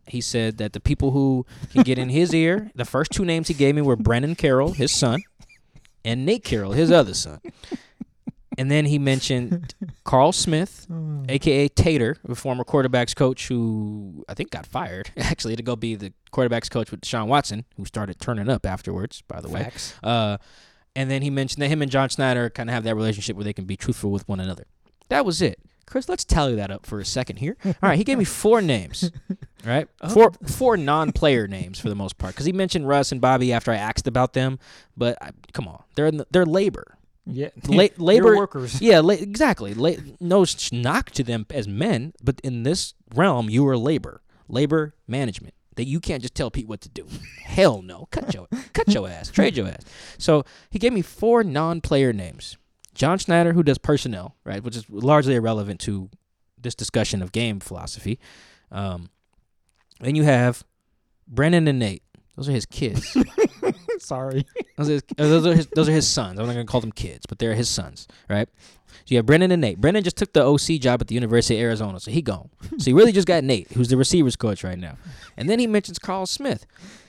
[0.07, 3.47] He said that the people who can get in his ear, the first two names
[3.47, 5.21] he gave me were Brennan Carroll, his son,
[6.03, 7.39] and Nate Carroll, his other son.
[8.59, 10.85] And then he mentioned Carl Smith,
[11.29, 15.95] aka Tater, the former quarterbacks coach who I think got fired actually to go be
[15.95, 19.71] the quarterbacks coach with Deshaun Watson, who started turning up afterwards, by the way.
[20.03, 20.37] Uh,
[20.93, 23.45] and then he mentioned that him and John Schneider kind of have that relationship where
[23.45, 24.65] they can be truthful with one another.
[25.07, 25.59] That was it.
[25.85, 27.55] Chris, let's tally that up for a second here.
[27.65, 29.09] All right, he gave me four names,
[29.65, 29.87] right?
[30.13, 33.71] Four four non-player names for the most part, because he mentioned Russ and Bobby after
[33.71, 34.59] I asked about them.
[34.97, 36.97] But I, come on, they're in the, they're labor.
[37.31, 37.49] Yeah.
[37.67, 38.81] La- labor workers.
[38.81, 39.73] Yeah, la- exactly.
[39.73, 44.95] La- no knock to them as men, but in this realm, you are labor, labor
[45.07, 45.53] management.
[45.75, 47.07] That you can't just tell Pete what to do.
[47.41, 48.07] Hell no.
[48.11, 49.29] Cut your cut your ass.
[49.31, 49.83] Trade your ass.
[50.17, 52.57] So he gave me four non-player names.
[52.93, 56.09] John Schneider, who does personnel, right, which is largely irrelevant to
[56.61, 58.19] this discussion of game philosophy.
[58.73, 59.09] Um,
[60.01, 60.65] then you have
[61.27, 62.03] Brennan and Nate.
[62.35, 63.15] Those are his kids.
[64.05, 64.45] Sorry.
[64.77, 66.39] Those are his, those are his, those are his sons.
[66.39, 68.47] I'm not gonna call them kids, but they're his sons, right?
[68.87, 69.79] So you have Brennan and Nate.
[69.79, 72.49] Brennan just took the OC job at the University of Arizona, so he gone.
[72.77, 74.97] So you really just got Nate, who's the receivers coach right now,
[75.35, 76.65] and then he mentions Carl Smith,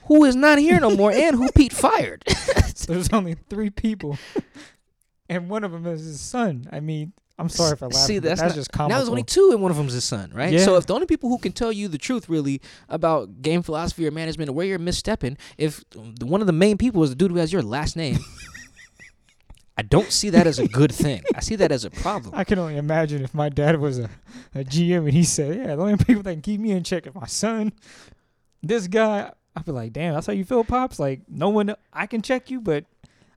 [0.07, 2.25] who is not here no more, and who Pete fired.
[2.89, 4.19] There's only three people,
[5.29, 6.69] and one of them is his son.
[6.73, 8.01] I mean, I'm sorry for laughing.
[8.07, 8.91] See, that's, that's not- just comical.
[8.91, 10.53] Now there's only two, and one of them's his son, right?
[10.53, 10.65] Yeah.
[10.65, 14.07] So if the only people who can tell you the truth really about game philosophy
[14.07, 15.83] or management or where you're misstepping, if
[16.21, 18.19] one of the main people is the dude who has your last name.
[19.77, 21.23] I don't see that as a good thing.
[21.35, 22.35] I see that as a problem.
[22.37, 24.11] I can only imagine if my dad was a,
[24.55, 27.07] a GM and he said, "Yeah, the only people that can keep me in check
[27.07, 27.73] is my son."
[28.63, 32.07] This guy, I'd be like, "Damn, that's how you feel, pops." Like, no one, I
[32.07, 32.85] can check you, but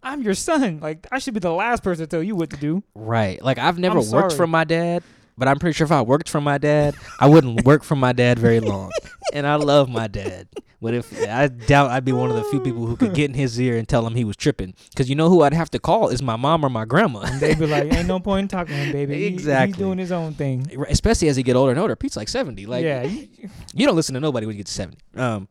[0.04, 0.80] I'm your son.
[0.82, 2.84] Like, I should be the last person to tell you what to do.
[2.94, 3.42] Right.
[3.42, 4.36] Like I've never I'm worked sorry.
[4.38, 5.02] from my dad,
[5.38, 8.14] but I'm pretty sure if I worked from my dad, I wouldn't work from my
[8.14, 8.92] dad very long.
[9.34, 10.48] And I love my dad.
[10.80, 13.34] But if I doubt I'd be one of the few people who could get in
[13.34, 15.80] his ear and tell him he was tripping, because you know who I'd have to
[15.80, 17.22] call is my mom or my grandma.
[17.22, 19.16] And they'd be like, "Ain't no point in talking to him, baby.
[19.16, 19.68] He- Exactly.
[19.70, 21.96] he's doing his own thing." Especially as he get older and older.
[21.96, 22.68] Pete's like seventy.
[22.68, 23.28] Like yeah, you-
[23.74, 24.98] you don't listen to nobody when you get to 70.
[25.16, 25.48] Um,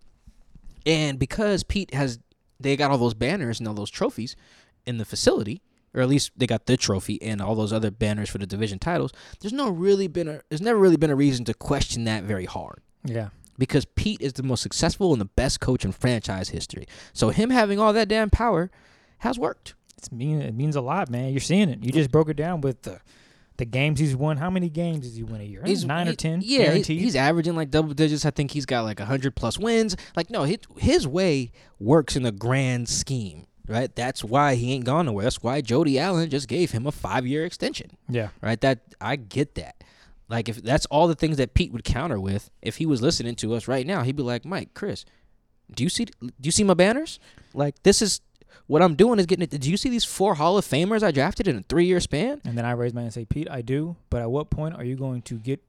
[0.86, 2.20] and because Pete has,
[2.60, 4.36] they got all those banners and all those trophies
[4.86, 5.62] in the facility,
[5.94, 8.78] or at least they got the trophy and all those other banners for the division
[8.78, 9.12] titles.
[9.40, 12.46] There's no really been a, there's never really been a reason to question that very
[12.46, 13.28] hard yeah.
[13.58, 16.86] because Pete is the most successful and the best coach in franchise history.
[17.12, 18.70] So him having all that damn power
[19.18, 19.74] has worked.
[19.98, 20.42] It's mean.
[20.42, 21.30] It means a lot, man.
[21.30, 21.84] You're seeing it.
[21.84, 23.00] You just broke it down with the
[23.56, 24.36] the games he's won.
[24.36, 25.62] How many games does he win a year?
[25.64, 26.40] He's nine or ten.
[26.42, 27.00] Yeah, he's, guaranteed.
[27.00, 28.24] he's averaging like double digits.
[28.24, 29.96] I think he's got like hundred plus wins.
[30.16, 33.94] Like no, his, his way works in the grand scheme, right?
[33.94, 35.24] That's why he ain't gone nowhere.
[35.24, 38.28] That's why Jody Allen just gave him a five year extension, yeah.
[38.40, 38.60] right?
[38.60, 39.82] That I get that.
[40.28, 43.34] Like if that's all the things that Pete would counter with, if he was listening
[43.36, 45.04] to us right now, he'd be like, Mike, Chris,
[45.74, 47.20] do you see do you see my banners?
[47.54, 48.20] Like this is
[48.72, 49.50] what I'm doing is getting it.
[49.50, 52.40] Did you see these four Hall of Famers I drafted in a three year span?
[52.46, 53.96] And then I raise my hand and say, Pete, I do.
[54.08, 55.62] But at what point are you going to get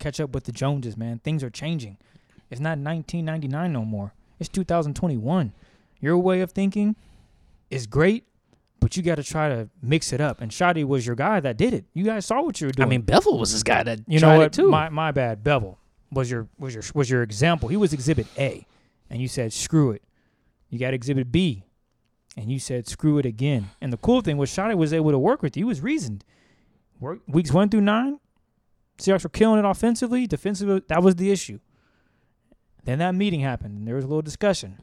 [0.00, 1.20] catch up with the Joneses, man?
[1.20, 1.98] Things are changing.
[2.50, 4.12] It's not 1999 no more.
[4.40, 5.52] It's 2021.
[6.00, 6.96] Your way of thinking
[7.70, 8.24] is great,
[8.80, 10.40] but you got to try to mix it up.
[10.40, 11.84] And Schotty was your guy that did it.
[11.94, 12.88] You guys saw what you were doing.
[12.88, 14.52] I mean, Bevell was this guy that you tried know what?
[14.52, 14.68] too.
[14.68, 15.44] My my bad.
[15.44, 15.76] Bevell
[16.10, 17.68] was your was your was your example.
[17.68, 18.66] He was Exhibit A,
[19.08, 20.02] and you said screw it.
[20.70, 21.62] You got Exhibit B,
[22.36, 23.70] and you said screw it again.
[23.80, 25.62] And the cool thing was Schotty was able to work with you.
[25.64, 26.24] He was reasoned.
[27.00, 28.18] Work, weeks one through nine,
[28.98, 30.26] Seahawks were killing it offensively.
[30.26, 31.58] Defensively, that was the issue.
[32.84, 34.78] Then that meeting happened, and there was a little discussion.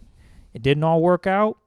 [0.54, 1.58] It didn't all work out.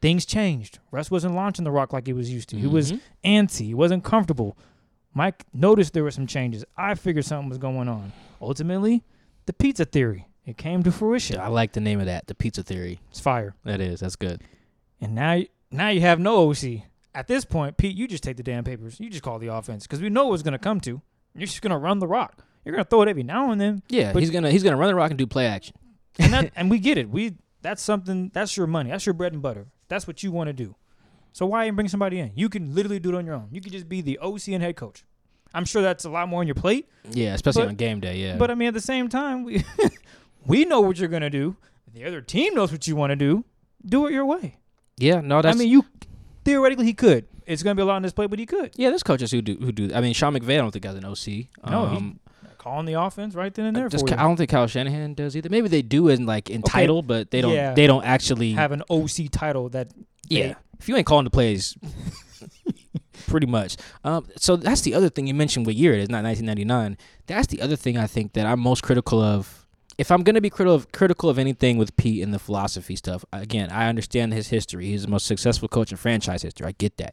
[0.00, 0.78] Things changed.
[0.90, 2.56] Russ wasn't launching the rock like he was used to.
[2.56, 3.00] He was Mhm.
[3.24, 3.66] antsy.
[3.66, 4.56] He wasn't comfortable.
[5.12, 6.64] Mike noticed there were some changes.
[6.76, 8.12] I figured something was going on.
[8.40, 9.02] Ultimately,
[9.46, 10.26] the pizza theory.
[10.46, 11.38] It came to fruition.
[11.38, 13.00] I like the name of that, the pizza theory.
[13.10, 13.54] It's fire.
[13.64, 14.42] That is, that's good.
[15.00, 16.82] And now, now you have no OC.
[17.14, 19.00] At this point, Pete, you just take the damn papers.
[19.00, 21.00] You just call the offense because we know what's going to come to.
[21.34, 22.44] You're just going to run the rock.
[22.64, 23.82] You're going to throw it every now and then.
[23.88, 25.74] Yeah, But- he's gonna he's gonna run the rock and do play action.
[26.18, 27.08] And that, and we get it.
[27.08, 28.30] We that's something.
[28.34, 28.90] That's your money.
[28.90, 29.68] That's your bread and butter.
[29.88, 30.76] That's what you want to do.
[31.32, 32.32] So why even bring somebody in?
[32.34, 33.48] You can literally do it on your own.
[33.50, 35.04] You can just be the OC and head coach.
[35.54, 36.88] I'm sure that's a lot more on your plate.
[37.10, 38.18] Yeah, especially But- on game day.
[38.18, 39.64] Yeah, But I mean, at the same time, we
[40.46, 41.56] we know what you're gonna do.
[41.94, 43.44] The other team knows what you want to do.
[43.84, 44.58] Do it your way.
[45.00, 45.84] Yeah, no, that's I mean, you
[46.44, 47.26] theoretically he could.
[47.46, 48.70] It's gonna be a lot on display, but he could.
[48.76, 49.90] Yeah, there's coaches who do who do.
[49.94, 51.48] I mean, Sean McVay, I don't think has an OC.
[51.70, 52.20] No, um,
[52.58, 54.04] Calling the offense right then and there for you.
[54.12, 55.48] I don't think Kyle Shanahan does either.
[55.48, 56.70] Maybe they do in like in Okay.
[56.70, 57.54] title, but they don't.
[57.54, 57.72] Yeah.
[57.74, 58.52] They don't actually.
[58.52, 59.90] Have an OC title that
[60.28, 61.74] yeah, they- if you ain't calling the plays,
[63.26, 63.76] pretty much.
[64.04, 65.66] Um, so that's the other thing you mentioned.
[65.66, 66.08] What year it is?
[66.10, 66.98] Not 1999.
[67.26, 69.59] That's the other thing I think that I'm most critical of.
[70.00, 73.22] If I'm gonna be critical of, critical of anything with Pete and the philosophy stuff,
[73.34, 74.86] again, I understand his history.
[74.86, 76.66] He's the most successful coach in franchise history.
[76.66, 77.12] I get that,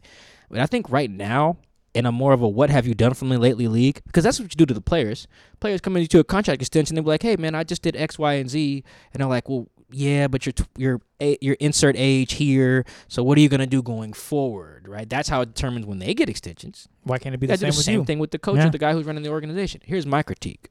[0.49, 1.57] but I think right now,
[1.93, 4.39] in a more of a "what have you done for me lately" league, because that's
[4.39, 5.27] what you do to the players.
[5.59, 8.17] Players come into a contract extension, they be like, "Hey, man, I just did X,
[8.17, 12.85] Y, and Z," and they're like, "Well, yeah, but your your your insert age here.
[13.09, 15.09] So what are you gonna do going forward, right?
[15.09, 16.87] That's how it determines when they get extensions.
[17.03, 18.67] why can't it be the same the same thing with the coach Yeah.
[18.67, 19.81] or the guy who's running the organization.
[19.83, 20.69] Here's my critique: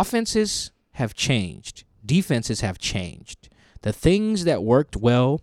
[0.00, 3.48] offenses have changed, defenses have changed.
[3.82, 5.40] The things that worked well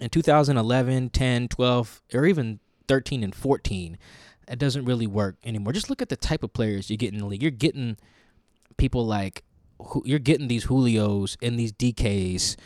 [0.00, 3.98] in 2011, 10, 12, or even 13 and 14,
[4.48, 5.72] it doesn't really work anymore.
[5.72, 7.42] Just look at the type of players you get in the league.
[7.42, 7.96] You're getting
[8.76, 9.42] people like
[10.04, 12.56] you're getting these Julios and these DKs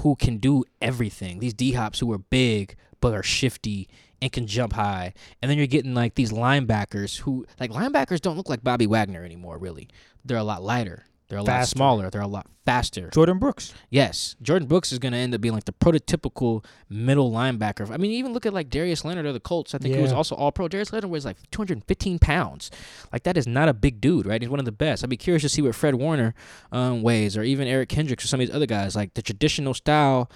[0.00, 1.40] who can do everything.
[1.40, 3.88] These D hops who are big but are shifty
[4.20, 5.14] and can jump high.
[5.40, 9.24] And then you're getting like these linebackers who like linebackers don't look like Bobby Wagner
[9.24, 9.88] anymore, really.
[10.24, 11.04] They're a lot lighter.
[11.28, 12.08] They're a lot smaller.
[12.08, 13.10] They're a lot faster.
[13.10, 13.74] Jordyn Brooks.
[13.90, 17.90] Yes, Jordyn Brooks is going to end up being like the prototypical middle linebacker.
[17.90, 19.74] I mean, even look at like Darius Leonard of the Colts.
[19.74, 20.68] I think he was also All Pro.
[20.68, 22.70] Darius Leonard weighs like 215 pounds.
[23.12, 24.40] Like that is not a big dude, right?
[24.40, 25.04] He's one of the best.
[25.04, 26.34] I'd be curious to see what Fred Warner
[26.72, 28.96] um, weighs, or even Eric Kendricks, or some of these other guys.
[28.96, 30.30] Like the traditional style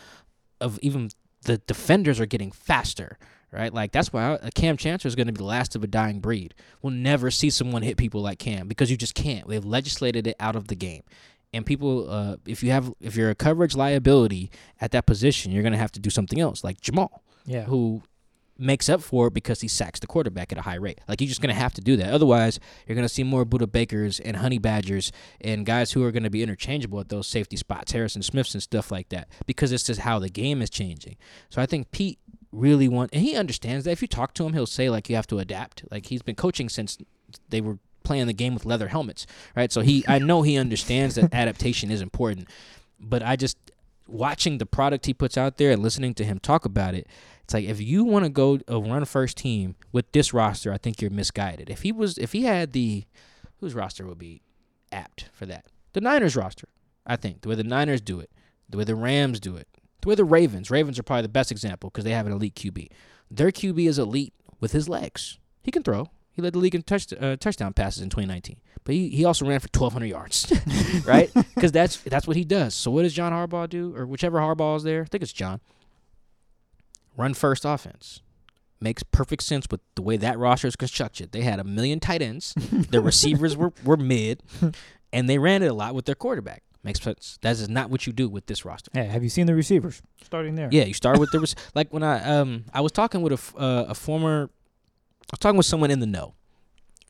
[0.60, 1.08] of even
[1.44, 3.18] the defenders are getting faster.
[3.52, 5.86] Right, like that's why I- Cam Chancellor is going to be the last of a
[5.86, 6.54] dying breed.
[6.80, 9.46] We'll never see someone hit people like Cam because you just can't.
[9.46, 11.02] They've legislated it out of the game
[11.52, 15.62] and people uh, if you have if you're a coverage liability at that position you're
[15.62, 17.64] going to have to do something else like jamal Yeah.
[17.64, 18.00] who
[18.58, 21.28] makes up for it because he sacks the quarterback at a high rate like you're
[21.28, 24.18] just going to have to do that otherwise you're going to see more Budda Bakers
[24.20, 25.12] and honey badgers
[25.42, 28.62] and guys who are going to be interchangeable at those safety spots harrison smiths and
[28.62, 31.16] stuff like that because it's just how the game is changing
[31.50, 32.18] so i think pete
[32.52, 35.16] really want and he understands that if you talk to him he'll say like you
[35.16, 36.98] have to adapt like he's been coaching since
[37.48, 39.72] they were playing the game with leather helmets right?
[39.72, 42.48] So he, I know he understands that adaptation is important,
[42.98, 43.56] but I just
[44.06, 47.06] watching the product he puts out there and listening to him talk about it.
[47.44, 50.72] It's like if you want to go uh, a run first team with this roster,
[50.72, 51.70] I think you're misguided.
[51.70, 53.04] If he was, if he had the,
[53.60, 54.42] whose roster would be
[54.90, 55.66] apt for that?
[55.92, 56.68] The Niners roster,
[57.06, 57.40] I think.
[57.42, 58.30] The way the Niners do it,
[58.68, 59.68] the way the Rams do it,
[60.02, 60.70] the way the Ravens.
[60.70, 62.88] Ravens are probably the best example because they have an elite QB.
[63.30, 65.38] Their QB is elite with his legs.
[65.62, 66.10] He can throw.
[66.32, 69.46] He led the league in touch, uh, touchdown passes in 2019, but he, he also
[69.46, 70.52] ran for 1,200 yards,
[71.06, 71.30] right?
[71.54, 72.74] Because that's that's what he does.
[72.74, 75.02] So what does John Harbaugh do, or whichever Harbaugh is there?
[75.02, 75.60] I think it's John.
[77.16, 78.22] Run first offense
[78.80, 81.32] makes perfect sense with the way that roster is constructed.
[81.32, 82.54] They had a million tight ends.
[82.90, 84.42] Their receivers were, were mid,
[85.12, 86.62] and they ran it a lot with their quarterback.
[86.84, 87.38] Makes sense.
[87.42, 88.90] That is not what you do with this roster.
[88.92, 90.68] Hey, have you seen the receivers starting there?
[90.72, 93.34] Yeah, you start with the rec- like when I um I was talking with a
[93.34, 96.34] f- uh, a former I was talking with someone in the know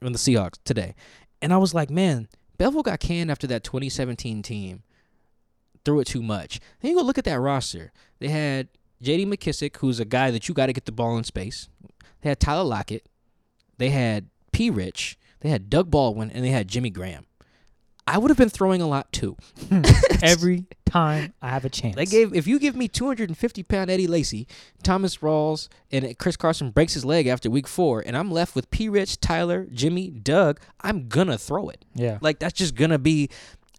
[0.02, 0.94] on the Seahawks today,
[1.40, 4.82] and I was like, man, Bevell got canned after that 2017 team
[5.84, 6.60] threw it too much.
[6.80, 7.92] Then you go look at that roster.
[8.18, 8.68] They had
[9.00, 9.26] J.D.
[9.26, 11.68] McKissic, who's a guy that you got to get the ball in space.
[12.20, 13.06] They had Tyler Lockett.
[13.78, 14.70] They had P.
[14.70, 15.18] Rich.
[15.40, 17.26] They had Doug Baldwin, and they had Jimmy Graham.
[18.06, 19.36] I would have been throwing a lot too.
[19.68, 19.82] Hmm.
[20.22, 21.96] Every time I have a chance.
[21.96, 24.46] They gave if you give me 250 pound Eddie Lacy,
[24.82, 28.70] Thomas Rawls, and Chris Carson breaks his leg after week four, and I'm left with
[28.70, 28.88] P.
[28.88, 30.60] Rich, Tyler, Jimmy, Doug.
[30.80, 31.84] I'm gonna throw it.
[31.94, 32.18] Yeah.
[32.20, 33.28] Like that's just gonna be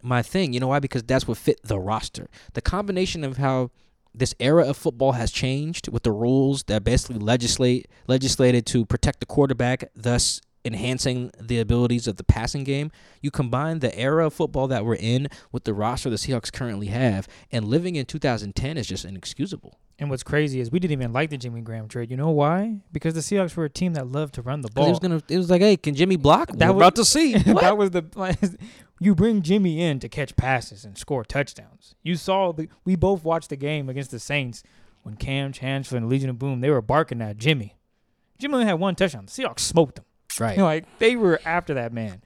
[0.01, 0.53] my thing.
[0.53, 0.79] You know why?
[0.79, 2.27] Because that's what fit the roster.
[2.53, 3.71] The combination of how
[4.15, 9.19] this era of football has changed with the rules that basically legislate legislated to protect
[9.19, 12.91] the quarterback, thus enhancing the abilities of the passing game.
[13.21, 16.87] You combine the era of football that we're in with the roster the Seahawks currently
[16.87, 19.79] have, and living in 2010 is just inexcusable.
[19.99, 22.09] And what's crazy is we didn't even like the Jimmy Graham trade.
[22.09, 22.79] You know why?
[22.91, 24.87] Because the Seahawks were a team that loved to run the ball.
[24.87, 25.21] It was gonna.
[25.29, 26.49] It was like, hey, can Jimmy block?
[26.53, 27.33] That We're was- about to see.
[27.37, 28.37] that was the like,
[28.99, 31.93] you bring Jimmy in to catch passes and score touchdowns.
[32.01, 34.63] You saw the we both watched the game against the Saints
[35.03, 37.77] when Cam Chancellor and Legion of Boom they were barking at Jimmy.
[38.39, 39.27] Jimmy only had one touchdown.
[39.27, 40.05] The Seahawks smoked him.
[40.39, 40.57] Right.
[40.59, 42.21] like they were after that man.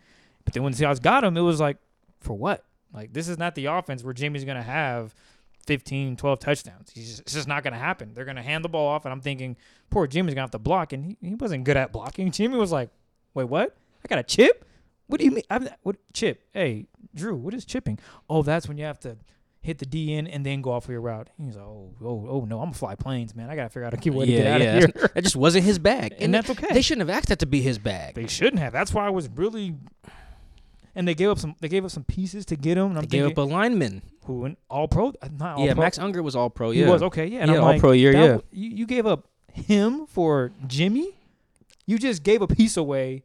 [0.46, 1.78] But then when the Seahawks got him, it was like,
[2.20, 2.64] for what?
[2.94, 5.14] Like this is not the offense where Jimmy's gonna have
[5.66, 6.92] 15, 12 touchdowns.
[6.94, 8.14] He's just, it's just not gonna happen.
[8.14, 9.58] They're gonna hand the ball off, and I'm thinking,
[9.90, 12.32] poor Jimmy's gonna have to block, and he, he wasn't good at blocking.
[12.32, 12.90] Jimmy was like,
[13.34, 13.76] wait, what?
[14.04, 14.66] I got a chip?
[15.08, 15.44] What do you mean?
[15.50, 16.44] I'm, what chip?
[16.54, 18.00] Hey, Drew, what is chipping?
[18.30, 19.18] Oh, that's when you have to
[19.62, 21.30] hit the D in, and then go off for your route.
[21.38, 23.50] He's like, oh, oh, oh no, I'm gonna fly planes, man.
[23.50, 24.78] I gotta figure out a key way to yeah, get out yeah.
[24.78, 25.12] of here.
[25.16, 26.68] That just wasn't his bag, and that's okay.
[26.74, 28.16] They shouldn't have asked that to be his bag.
[28.16, 28.72] They shouldn't have.
[28.74, 29.76] That's why I was really.
[30.96, 31.56] And they gave up some.
[31.60, 32.88] They gave up some pieces to get him.
[32.88, 34.02] And I'm They gave thinking, up a lineman.
[34.26, 35.10] who an all pro?
[35.22, 35.84] Uh, not all yeah, pro.
[35.84, 36.72] Max Unger was all pro.
[36.72, 37.28] He Yeah, was okay.
[37.28, 38.20] Yeah, and Yeah, I'm all like, pro year, yeah.
[38.22, 41.12] w- You, you gave up him for Jimmy.
[41.86, 43.24] You just gave a piece away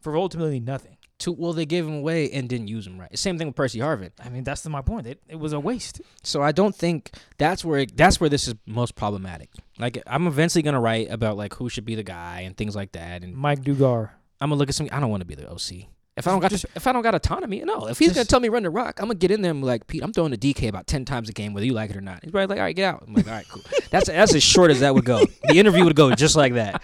[0.00, 0.96] for ultimately nothing.
[1.22, 3.16] To, well, they gave him away and didn't use him right.
[3.18, 4.10] Same thing with Percy Harvin.
[4.24, 5.06] I mean, that's my point.
[5.06, 6.00] It, it was a waste.
[6.22, 9.50] So I don't think that's where it, that's where this is most problematic.
[9.78, 12.92] Like I'm eventually gonna write about like who should be the guy and things like
[12.92, 14.10] that, and Mike Dugar.
[14.40, 14.88] I'm gonna look at some.
[14.90, 15.88] I don't want to be the OC.
[16.14, 17.86] If I don't got Just- if I don't got autonomy, no.
[17.88, 19.66] If he's gonna tell me run the rock, I'm gonna get in there and be
[19.66, 20.02] like Pete.
[20.02, 22.20] I'm throwing the DK about ten times a game, whether you like it or not.
[22.22, 23.04] He's probably like, all right, get out.
[23.06, 23.62] I'm like, all right, cool.
[23.90, 25.24] That's that's as short as that would go.
[25.48, 26.82] The interview would go just like that.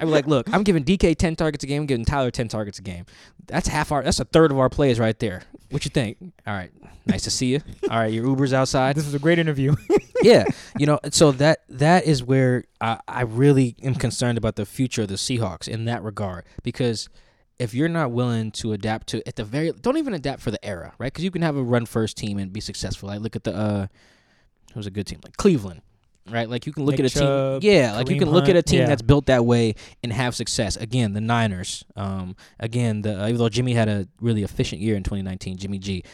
[0.00, 2.46] I'd be like, look, I'm giving DK ten targets a game, I'm giving Tyler ten
[2.46, 3.04] targets a game.
[3.46, 4.04] That's half our.
[4.04, 5.42] That's a third of our plays right there.
[5.70, 6.18] What you think?
[6.46, 6.70] All right,
[7.04, 7.60] nice to see you.
[7.90, 9.74] All right, your Uber's outside This was a great interview.
[10.22, 10.44] yeah,
[10.78, 15.02] you know, so that that is where I, I really am concerned about the future
[15.02, 17.08] of the Seahawks in that regard because
[17.58, 20.64] if you're not willing to adapt to at the very don't even adapt for the
[20.64, 21.12] era, right?
[21.12, 23.08] Because you can have a run first team and be successful.
[23.08, 23.86] Like look at the uh,
[24.74, 25.82] who's a good team like Cleveland.
[26.30, 28.30] Right, like you can look Nick at a Chubb, team, yeah, like you Kareem can
[28.30, 28.86] look at a team yeah.
[28.86, 30.76] that's built that way and have success.
[30.76, 35.02] Again, the Niners, um, again, the even though Jimmy had a really efficient year in
[35.02, 36.04] 2019, Jimmy G,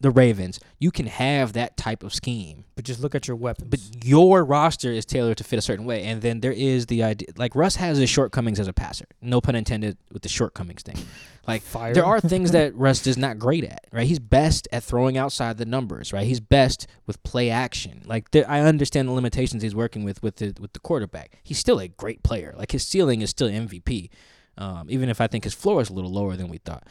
[0.00, 2.64] the Ravens, you can have that type of scheme.
[2.74, 3.68] But just look at your weapons.
[3.70, 6.04] but your roster is tailored to fit a certain way.
[6.04, 9.06] And then there is the idea like russ has his shortcomings as a passer.
[9.22, 10.96] No pun intended with the shortcomings thing.
[11.46, 11.92] Like Fire.
[11.92, 14.06] there are things that russ is not great at right?
[14.06, 16.26] He's best at throwing outside the numbers right?
[16.26, 18.00] He's best with play action.
[18.06, 21.38] Like there, i understand the limitations he's working with with the with the quarterback.
[21.42, 22.54] He's still a great player.
[22.56, 24.08] Like his ceiling is still mvp
[24.56, 26.84] um, even if i think his floor is a little lower than we thought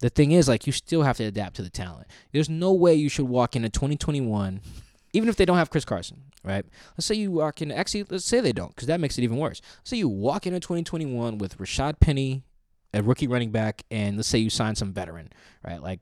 [0.00, 2.94] the thing is like you still have to adapt to the talent there's no way
[2.94, 4.60] you should walk into 2021
[5.16, 6.64] even if they don't have Chris Carson, right?
[6.96, 7.72] Let's say you walk in.
[7.72, 9.62] Actually, let's say they don't, because that makes it even worse.
[9.78, 12.42] Let's say you walk into 2021 with Rashad Penny,
[12.92, 15.32] a rookie running back, and let's say you sign some veteran,
[15.66, 15.82] right?
[15.82, 16.00] Like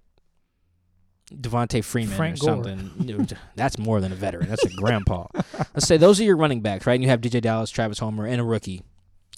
[1.33, 2.65] Devonta Freeman Frank or Gore.
[2.65, 3.29] something.
[3.55, 4.49] That's more than a veteran.
[4.49, 5.29] That's a grandpa.
[5.75, 6.95] Let's say those are your running backs, right?
[6.95, 8.83] And you have DeeJay Dallas, Travis Homer, and a rookie,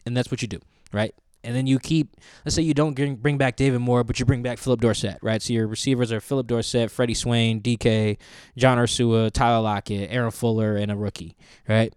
[0.06, 1.14] and that's what you do, right?
[1.46, 4.26] And then you keep, let's say you don't bring bring back David Moore, but you
[4.26, 5.40] bring back Phillip Dorsett, right?
[5.40, 8.18] So your receivers are Phillip Dorsett, Freddie Swain, DK,
[8.56, 11.36] John Ursua, Tyler Lockett, Aaron Fuller, and a rookie,
[11.68, 11.94] right?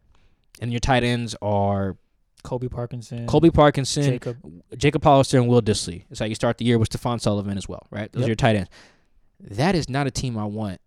[0.61, 1.97] And your tight ends are
[2.43, 4.37] Kobe Parkinson, Colby Parkinson, Jacob.
[4.77, 6.03] Jacob Hollister, and Will Dissly.
[6.09, 8.11] That's how you start the year with Stephen Sullivan as well, right?
[8.11, 8.25] Those Yep.
[8.25, 8.69] are your tight ends.
[9.41, 10.79] That is not a team I want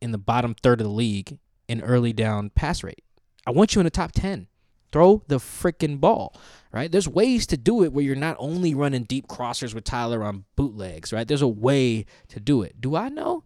[0.00, 3.02] in the bottom third of the league in early down pass rate.
[3.46, 4.46] I want you in the top 10.
[4.90, 6.34] Throw the freaking ball,
[6.72, 6.90] right?
[6.90, 10.44] There's ways to do it where you're not only running deep crossers with Tyler on
[10.56, 11.28] bootlegs, right?
[11.28, 12.80] There's a way to do it.
[12.80, 13.44] Do I know?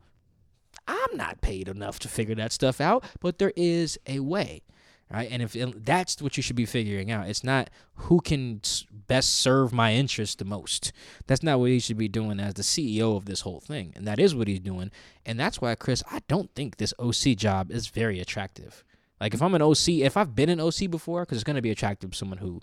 [0.87, 4.63] I'm not paid enough to figure that stuff out, but there is a way,
[5.11, 5.29] right?
[5.31, 9.73] And if that's what you should be figuring out, it's not who can best serve
[9.73, 10.93] my interest the most.
[11.27, 14.07] That's not what he should be doing as the CEO of this whole thing, and
[14.07, 14.91] that is what he's doing.
[15.25, 18.85] And that's why, Chris, I don't think this OC job is very attractive.
[19.23, 21.71] Like if I'm an OC, if I've been an OC before, because it's to be
[21.71, 22.61] attractive to someone who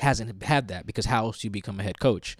[0.00, 0.86] hasn't had that.
[0.86, 2.36] Because how else do you become a head coach,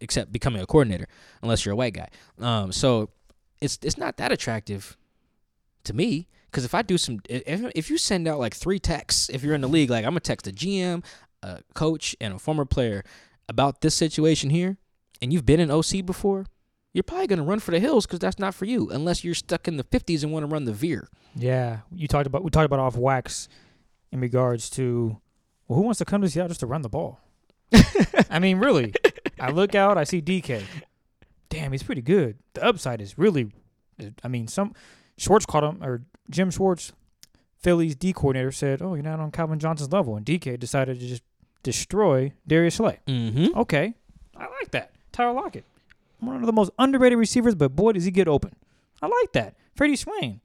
[0.00, 1.08] except becoming a coordinator,
[1.42, 2.08] unless you're a white guy?
[2.38, 3.10] Um, so
[3.60, 4.96] it's it's not that attractive
[5.82, 6.28] to me.
[6.48, 9.56] Because if I do some, if, if you send out like three texts, if you're
[9.56, 11.04] in the league, like I'm gonna text a GM,
[11.42, 13.02] a coach, and a former player
[13.48, 14.76] about this situation here,
[15.20, 16.46] and you've been an OC before,
[16.92, 19.68] you're probably gonna run for the hills because that's not for you, unless you're stuck
[19.68, 21.08] in the 50s and want to run the veer.
[21.34, 23.48] Yeah, you talked about we talked about off wax
[24.10, 25.20] in regards to
[25.66, 27.20] well, who wants to come to Seattle just to run the ball?
[28.30, 28.94] I mean, really,
[29.38, 30.62] I look out, I see DK.
[31.50, 32.38] Damn, he's pretty good.
[32.54, 33.52] The upside is really,
[34.24, 34.74] I mean, some
[35.18, 36.92] Schwartz caught him or Jim Schwartz,
[37.58, 41.06] Philly's D coordinator said, "Oh, you're not on Calvin Johnson's level," and DK decided to
[41.06, 41.22] just
[41.62, 43.00] destroy Darius Slay.
[43.06, 43.58] Mm-hmm.
[43.58, 43.94] Okay,
[44.36, 44.92] I like that.
[45.12, 45.64] Tyler Lockett,
[46.20, 48.54] one of the most underrated receivers, but boy, does he get open.
[49.00, 49.54] I like that.
[49.74, 50.40] Freddie Swain,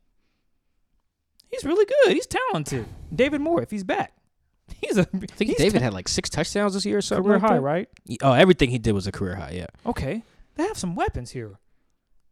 [1.49, 2.13] he's really good.
[2.13, 2.85] He's talented.
[3.13, 4.13] David Moore, if he's back,
[4.81, 7.23] he's a I think David ta- had like six touchdowns this year or something.
[7.25, 7.61] career like high, that.
[7.61, 7.89] right?
[8.21, 9.51] Oh, everything he did was a career high.
[9.51, 9.67] Yeah.
[9.85, 10.23] Okay,
[10.55, 11.57] they have some weapons here.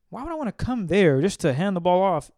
[0.10, 2.32] Why would I want to come there just to hand the ball off?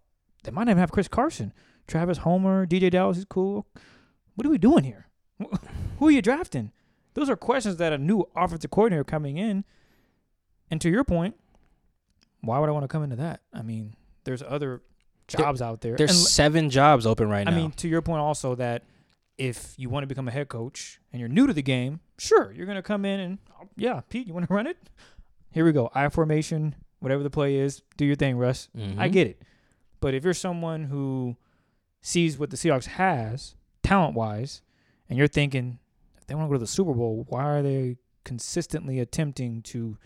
[0.44, 1.54] They might even have Chris Carson,
[1.88, 3.66] Travis Homer, DeeJay Dallas is cool.
[4.36, 5.08] What are we doing here?
[6.00, 6.72] Who are you drafting?
[7.16, 9.64] Those are questions that a new offensive coordinator coming in.
[10.74, 11.36] And to your point,
[12.42, 13.42] why would I want to come into that?
[13.54, 13.94] I mean,
[14.24, 14.82] there's other
[15.28, 15.96] jobs out there.
[15.96, 17.56] There's And seven jobs open right I now.
[17.56, 18.82] I mean, to your point also that
[19.38, 22.52] if you want to become a head coach and you're new to the game, sure,
[22.52, 23.38] you're going to come in and
[23.76, 24.78] yeah, Pete, you want to run it?
[25.52, 25.92] Here we go.
[25.94, 28.68] I formation, whatever the play is, do your thing, Russ.
[28.76, 29.12] I Mhm.
[29.12, 29.44] get it.
[30.00, 31.38] But if you're someone who
[32.02, 33.54] sees what the Seahawks has
[33.84, 34.64] talent wise,
[35.08, 35.78] and you're thinking
[36.18, 40.00] if they want to go to the Super Bowl, why are they consistently attempting to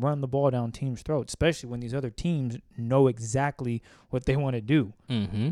[0.00, 4.36] run the ball down teams' throats, especially when these other teams know exactly what they
[4.36, 4.92] want to do?
[5.08, 5.50] Mm-hmm.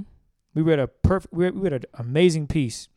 [0.54, 2.88] We read a perfect, we read, we read an amazing piece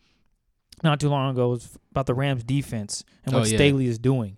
[0.84, 1.58] not too long ago
[1.92, 3.56] about the Rams defense and what Oh, yeah.
[3.58, 4.38] Staley is doing.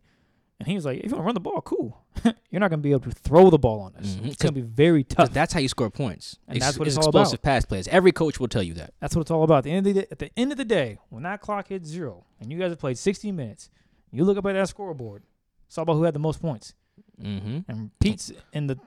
[0.59, 2.03] And he was like, if you want to run the ball, cool.
[2.49, 4.15] You're not going to be able to throw the ball on us.
[4.15, 4.25] Mhm.
[4.27, 5.31] It's going to be very tough.
[5.31, 6.37] that's how you score points.
[6.47, 7.43] And that's what it's it's all explosive about.
[7.43, 7.87] pass plays.
[7.89, 8.93] Every coach will tell you that.
[8.99, 9.59] That's what it's all about.
[9.59, 11.67] At the end of the day, at the end of the day, when that clock
[11.67, 13.69] hits zero and you guys have played 60 minutes,
[14.11, 15.23] you look up at that scoreboard.
[15.67, 16.73] It's all about who had the most points.
[17.21, 17.59] Mm-hmm.
[17.67, 18.79] And Pete's in the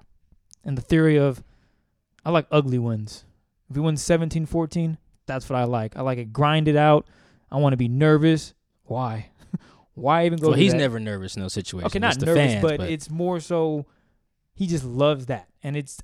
[0.65, 1.43] in the theory of
[2.25, 3.25] I like ugly wins.
[3.69, 5.97] If we win 17-14, that's what I like.
[5.97, 7.07] I like it grinded out.
[7.51, 8.55] I want to be nervous.
[8.85, 9.31] Why?
[9.95, 10.49] Why even go?
[10.49, 10.79] Well, he's that?
[10.79, 11.93] never nervous in those situations.
[11.93, 13.87] okay, not It's nervous, fans, but, it's more so
[14.55, 16.01] he just loves that, and it's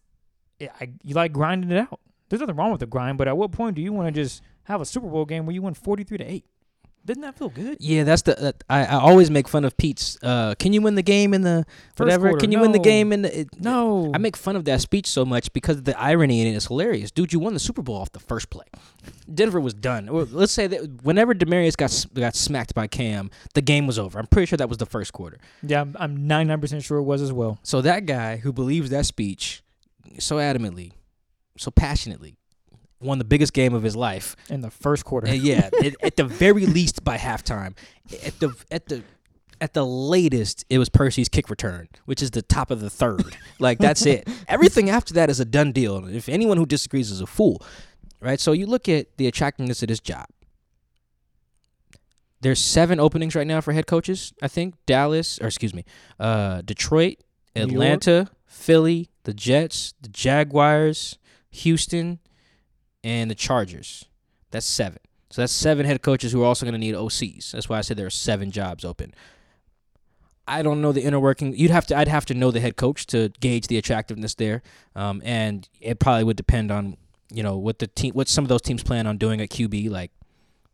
[0.58, 2.00] it, I, you like grinding it out.
[2.28, 4.42] There's nothing wrong with the grind, but at what point do you want to just
[4.64, 6.46] have a Super Bowl game where you win 43 to eight?
[7.06, 7.76] Doesn't that feel good?
[7.80, 8.48] Yeah, that's the.
[8.48, 10.18] Uh, I, I always make fun of Pete's.
[10.22, 12.28] Uh, can you win the game in the First whatever?
[12.30, 13.40] quarter, Can you win the game in the?
[13.40, 16.56] It, No, I make fun of that speech so much because the irony in it
[16.56, 17.12] is hilarious.
[17.12, 18.64] Dude, you won the Super Bowl off the first play.
[19.32, 20.12] Denver was done.
[20.12, 24.18] Well, let's say that whenever Demaryius got got smacked by Cam, the game was over.
[24.18, 25.38] I'm pretty sure that was the first quarter.
[25.62, 27.60] yeah, I'm- I'm 99 percent sure it was as well.
[27.62, 29.62] So that guy who believes that speech
[30.18, 30.92] so adamantly,
[31.56, 32.36] so passionately,
[33.00, 34.36] won the biggest game of his life.
[34.48, 37.76] In the first quarter, Uh, yeah, at, at the very least by halftime.
[38.24, 39.02] At the at the
[39.60, 43.24] at the latest, it was Percy's kick return, which is the top of the third.
[43.58, 44.28] like that's it.
[44.48, 46.06] Everything after that is a done deal.
[46.06, 47.62] If anyone who disagrees is a fool,
[48.20, 48.38] right?
[48.40, 50.26] So you look at the attractiveness of this job.
[52.42, 54.32] There's seven openings right now for head coaches.
[54.42, 55.84] I think Dallas, or excuse me,
[56.20, 57.16] uh, Detroit,
[57.56, 61.18] Atlanta, Philly, the Jets, the Jaguars,
[61.50, 62.18] Houston,
[63.06, 64.04] and the Chargers.
[64.50, 64.98] That's seven.
[65.30, 67.52] So that's seven head coaches who are also going to need OCs.
[67.52, 69.14] That's why I said there are seven jobs open.
[70.48, 71.56] I don't know the inner working.
[71.56, 71.96] You'd have to.
[71.96, 74.62] I'd have to know the head coach to gauge the attractiveness there,
[74.94, 76.96] um, and it probably would depend on
[77.32, 79.90] you know what the team, what some of those teams plan on doing at QB.
[79.90, 80.12] Like,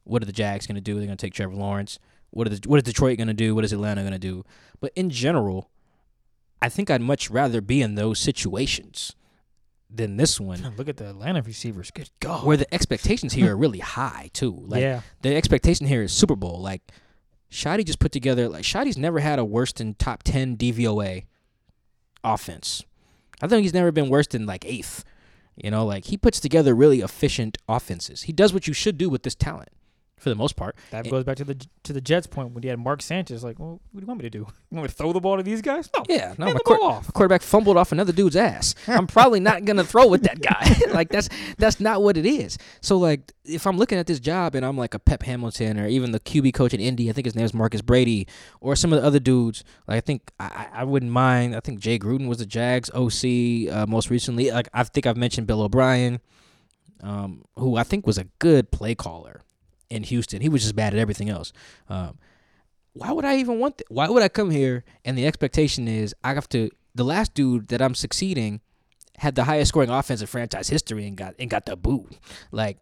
[0.05, 0.95] what are the Jags going to do?
[0.95, 1.99] They're going to take Trevor Lawrence.
[2.31, 3.55] What are the, what is Detroit going to do?
[3.55, 4.45] What is Atlanta going to do?
[4.81, 5.71] But in general,
[6.61, 9.15] I think I'd much rather be in those situations
[9.95, 11.91] than this one, look at the Atlanta receivers.
[11.91, 14.63] Good God, where the expectations here are really high too.
[14.67, 16.61] Like yeah, the expectation here is Super Bowl.
[16.61, 16.83] Like
[17.51, 21.27] Schotty just put together like Schotty's never had a worse than top ten DVOA
[22.25, 22.85] offense.
[23.41, 25.05] I think he's never been worse than like eighth.
[25.57, 28.23] You know, like he puts together really efficient offenses.
[28.23, 29.69] He does what you should do with this talent,
[30.23, 30.77] for the most part.
[30.91, 33.43] that it- goes back to the to the Jets point when you had Mark Sanchez.
[33.43, 34.47] Like, well, what do you want me to do?
[34.73, 35.91] You want me to throw the ball to these guys?
[35.95, 37.13] No, Yeah, no, my the ball quar- off.
[37.13, 38.75] quarterback fumbled off another dude's ass.
[38.87, 40.75] I'm probably not gonna throw with that guy.
[40.95, 42.57] like that's that's not what it is.
[42.81, 45.87] So like if I'm looking at this job and I'm like a Pep Hamilton or
[45.89, 48.27] even the QB coach in Indy, I think his name is Marcus Brady,
[48.63, 49.63] or some of the other dudes.
[49.87, 51.55] Like I think I, I I wouldn't mind.
[51.55, 54.51] I think Jay Gruden was the Jags OC uh, most recently.
[54.53, 56.21] Like I think I've mentioned Bill O'Brien,
[57.03, 59.43] um, who I think was a good play caller
[59.93, 60.41] in Houston.
[60.41, 61.53] He was just bad at everything else.
[61.89, 62.19] Um,
[62.95, 63.79] why would I even want?
[63.79, 66.71] Th- why would I come here and the expectation is I have to?
[66.95, 68.61] The last dude that I'm succeeding
[69.19, 72.19] had the highest scoring offense in franchise history and got and got the boot.
[72.51, 72.79] Like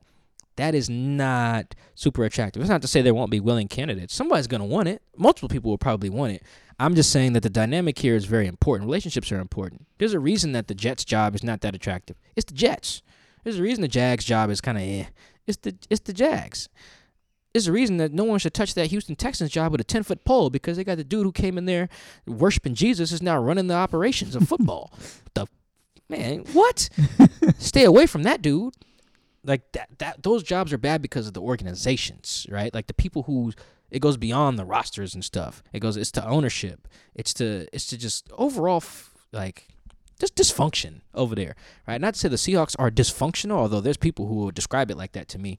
[0.57, 2.61] that is not super attractive.
[2.61, 4.15] It's not to say there won't be willing candidates.
[4.15, 5.03] Somebody's gonna want it.
[5.17, 6.43] Multiple people will probably want it.
[6.79, 8.89] I'm just saying that the dynamic here is very important.
[8.89, 9.87] Relationships are important.
[9.99, 12.17] There's a reason that the Jets job is not that attractive.
[12.37, 13.03] It's the Jets.
[13.45, 15.05] There's a reason the Jags job is kind of eh.
[15.47, 16.69] It's the it's the Jags.
[17.53, 20.05] There's a reason that no one should touch that Houston Texans job with a 10
[20.05, 21.89] foot pole because they got the dude who came in there
[22.27, 24.93] worshiping Jesus is now running the operations of football.
[25.35, 25.47] the
[26.09, 26.89] man, what?
[27.59, 28.75] Stay away from that dude.
[29.45, 32.73] Like that, that those jobs are bad because of the organizations, right?
[32.73, 33.53] Like the people who
[33.91, 35.63] it goes beyond the rosters and stuff.
[35.73, 36.87] It goes it's to ownership.
[37.15, 39.69] It's to it's to just overall f- like
[40.21, 41.57] just dysfunction over there,
[41.89, 42.01] right?
[42.01, 45.13] Not to say the Seahawks are dysfunctional, although there's people who would describe it like
[45.13, 45.59] that to me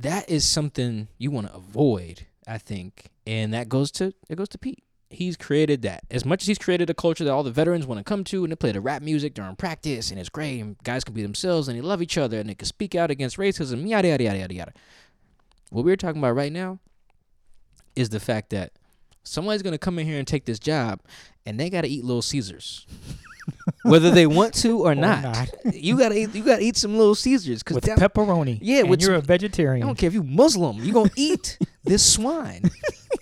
[0.00, 4.48] that is something you want to avoid, I think, and that goes to it goes
[4.50, 4.82] to Pete.
[5.08, 6.02] He's created that.
[6.10, 8.42] As much as he's created a culture that all the veterans want to come to,
[8.42, 11.22] and they play the rap music during practice, and it's great, and guys can be
[11.22, 14.24] themselves, and they love each other, and they can speak out against racism, yada yada
[14.24, 14.72] yada yada yada.
[15.70, 16.80] What we're talking about right now
[17.94, 18.72] is the fact that
[19.22, 21.00] somebody's gonna come in here and take this job,
[21.46, 22.86] and they gotta eat Little Caesars,
[23.82, 25.22] whether they want to or, not.
[25.22, 25.74] not.
[25.74, 28.58] You gotta eat, you gotta eat some Little Caesars because with pepperoni.
[28.60, 29.82] Yeah, and with you're some- a vegetarian.
[29.82, 32.62] I don't care if you Muslim, you are gonna eat this swine.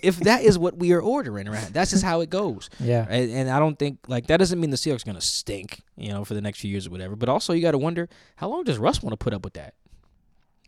[0.01, 1.69] if that is what we are ordering, right?
[1.71, 2.69] That's just how it goes.
[2.79, 3.05] Yeah.
[3.09, 6.09] And, and I don't think like that doesn't mean the Seahawks are gonna stink, you
[6.09, 7.15] know, for the next few years or whatever.
[7.15, 9.53] But also, you got to wonder how long does Russ want to put up with
[9.53, 9.73] that?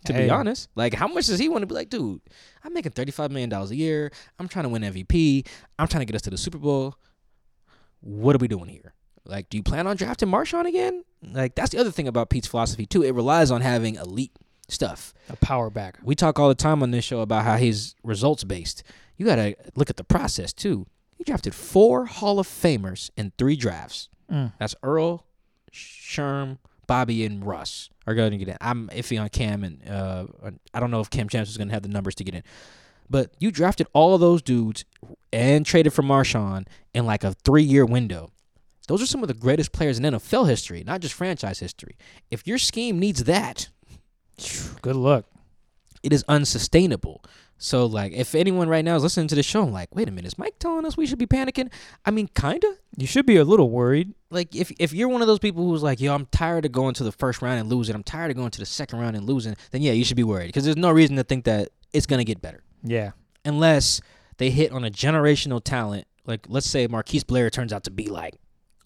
[0.06, 0.26] To Hey.
[0.26, 2.22] be honest, like how much does he want to be like, dude?
[2.64, 4.12] I'm making thirty five million dollars a year.
[4.40, 5.46] I'm trying to win MVP.
[5.80, 6.96] I'm trying to get us to the Super Bowl.
[8.02, 8.94] What are we doing here?
[9.28, 11.04] Like, do you plan on drafting Marshawn again?
[11.22, 13.04] Like, that's the other thing about Pete's philosophy too.
[13.04, 14.32] It relies on having elite
[14.70, 15.14] stuff.
[15.30, 15.98] A power back.
[16.04, 18.84] We talk all the time on this show about how he's results based.
[19.18, 20.86] You got to look at the process too.
[21.16, 24.10] He drafted four Hall of Famers in three drafts.
[24.32, 24.54] Mm.
[24.60, 25.26] That's Earl,
[25.72, 28.58] Sherm, Bobby, and Russ are going to get in.
[28.62, 30.28] I'm iffy on Cam, and uh,
[30.74, 32.44] I don't know if Cam Chance is going to have the numbers to get in.
[33.10, 34.86] But you drafted all of those dudes
[35.32, 38.32] and traded for Marshawn in like a three year window.
[38.88, 41.96] Those are some of the greatest players in NFL history, not just franchise history.
[42.32, 43.70] If your scheme needs that,
[44.82, 45.26] Good luck.
[46.04, 47.24] it is unsustainable.
[47.60, 50.12] So like if anyone right now is listening to the show, I'm like, wait a
[50.12, 51.72] minute, is Mike telling us we should be panicking?
[52.06, 52.72] I mean, kinda.
[52.98, 54.14] You should be a little worried.
[54.30, 56.94] Like if if you're one of those people who's like, yo, I'm tired of going
[56.96, 59.26] to the first round and losing, I'm tired of going to the second round and
[59.26, 62.06] losing, then yeah, you should be worried because there's no reason to think that it's
[62.06, 63.12] gonna get better Yeah.
[63.44, 64.02] unless
[64.38, 66.06] they hit on a generational talent.
[66.28, 68.36] Like let's say Marquise Blair turns out to be like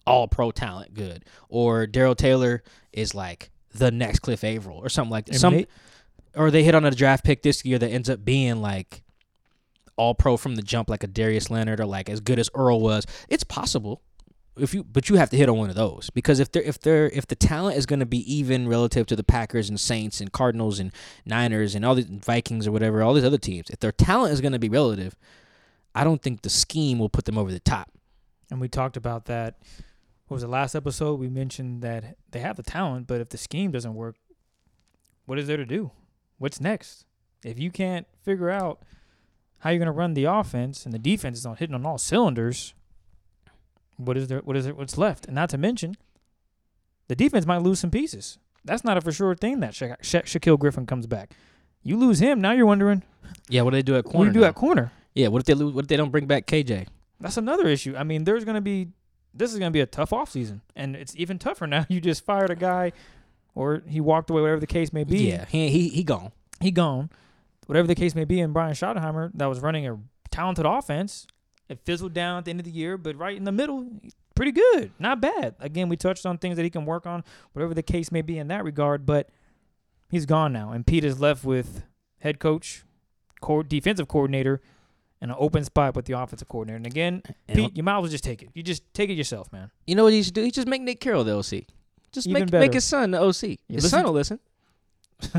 [0.06, 5.10] all pro talent, good, or Darrell Taylor is like the next Cliff Avril or something
[5.10, 5.32] like that.
[5.32, 5.66] And Some may-
[6.34, 9.02] or they hit on a draft pick this year that ends up being like
[9.96, 12.80] all pro from the jump, like a Darius Leonard or like as good as Earl
[12.80, 13.06] was.
[13.28, 14.02] It's possible
[14.56, 16.78] if you, but you have to hit on one of those because if they're if
[16.78, 20.20] they're if the talent is going to be even relative to the Packers and Saints
[20.20, 20.92] and Cardinals and
[21.24, 24.40] Niners and all the Vikings or whatever, all these other teams, if their talent is
[24.40, 25.16] going to be relative,
[25.94, 27.90] I don't think the scheme will put them over the top.
[28.50, 29.56] And we talked about that.
[30.32, 31.20] What was the last episode?
[31.20, 34.16] We mentioned that they have the talent, but if the scheme doesn't work,
[35.26, 35.90] what is there to do?
[36.38, 37.04] What's next?
[37.44, 38.80] If you can't figure out
[39.58, 41.98] how you're going to run the offense and the defense is not hitting on all
[41.98, 42.72] cylinders,
[43.98, 44.38] what is there?
[44.38, 44.74] What is it?
[44.74, 45.26] What's left?
[45.26, 45.96] And not to mention,
[47.08, 48.38] the defense might lose some pieces.
[48.64, 51.32] That's not a for sure thing that Sha- Sha- Shaquill Griffin comes back.
[51.82, 53.02] You lose him, now you're wondering
[53.50, 54.30] Yeah, what do they do at what corner?
[54.30, 54.48] do you do now?
[54.48, 54.92] at corner.
[55.14, 55.74] yeah, what if they lose?
[55.74, 56.86] What if they don't bring back KJ?
[57.20, 57.94] That's another issue.
[57.98, 58.88] I mean, there's going to be
[59.34, 60.60] this is going to be a tough offseason.
[60.76, 61.86] And it's even tougher now.
[61.88, 62.92] You just fired a guy
[63.54, 65.28] or he walked away whatever the case may be.
[65.28, 66.32] Yeah, he he he gone.
[66.60, 67.10] He gone.
[67.66, 69.98] Whatever the case may be and Brian Schottenheimer that was running a
[70.30, 71.26] talented offense.
[71.68, 73.86] It fizzled down at the end of the year, but right in the middle,
[74.34, 74.90] pretty good.
[74.98, 75.54] Not bad.
[75.60, 78.36] Again, we touched on things that he can work on, whatever the case may be
[78.36, 79.30] in that regard, but
[80.10, 81.84] he's gone now and Pete is left with
[82.18, 82.82] head coach,
[83.40, 84.60] co- defensive coordinator,
[85.22, 86.76] and an open spot with the offensive coordinator.
[86.76, 88.50] And again, And Pete, you might as well just take it.
[88.52, 89.70] You just take it yourself, man.
[89.86, 90.42] You know what he should do?
[90.42, 91.64] He just make Nick Carroll the OC.
[92.12, 92.60] Just Even make better.
[92.60, 93.32] make his son the OC.
[93.32, 94.38] His listen- son will listen,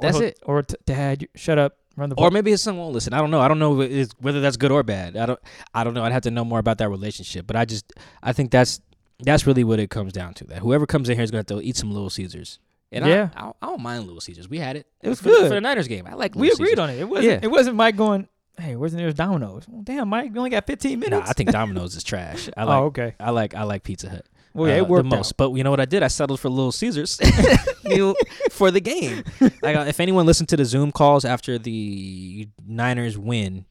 [0.00, 0.38] That's it.
[0.44, 2.26] Or t- dad, shut up, run the ball.
[2.26, 3.12] or maybe his son won't listen.
[3.12, 3.40] I don't know.
[3.40, 3.74] I don't know
[4.20, 5.16] whether that's good or bad.
[5.16, 5.40] I don't.
[5.74, 6.02] I don't know.
[6.04, 7.46] I'd have to know more about that relationship.
[7.46, 7.92] But I just
[8.22, 8.80] I think that's
[9.20, 10.44] that's really what it comes down to.
[10.44, 12.58] That whoever comes in here is going to have to eat some Little Caesars.
[12.92, 13.28] And Yeah.
[13.36, 14.48] I, I, I don't mind Little Caesars.
[14.48, 14.86] We had it.
[15.02, 15.48] It was for good.
[15.48, 16.06] for the Niners game.
[16.06, 16.34] I like.
[16.34, 16.78] we agreed Caesars.
[16.78, 16.98] on it.
[17.00, 17.26] It wasn't.
[17.32, 17.40] Yeah.
[17.42, 18.26] It wasn't Mike going.
[18.58, 19.66] Hey, where's the nearest Domino's?
[19.68, 21.24] Well, damn, Mike, you only got 15 minutes.
[21.24, 22.48] Nah, I think Domino's is trash.
[22.56, 22.78] I like.
[22.78, 23.14] oh, okay.
[23.18, 23.54] I like.
[23.54, 24.26] I like Pizza Hut.
[24.52, 25.32] Well, yeah, uh, it worked the most.
[25.32, 25.36] out.
[25.36, 26.02] But you know what I did?
[26.02, 27.16] I settled for Little Caesars
[28.50, 29.22] for the game.
[29.62, 33.64] Like, uh, if anyone listened to the Zoom calls after the Niners win,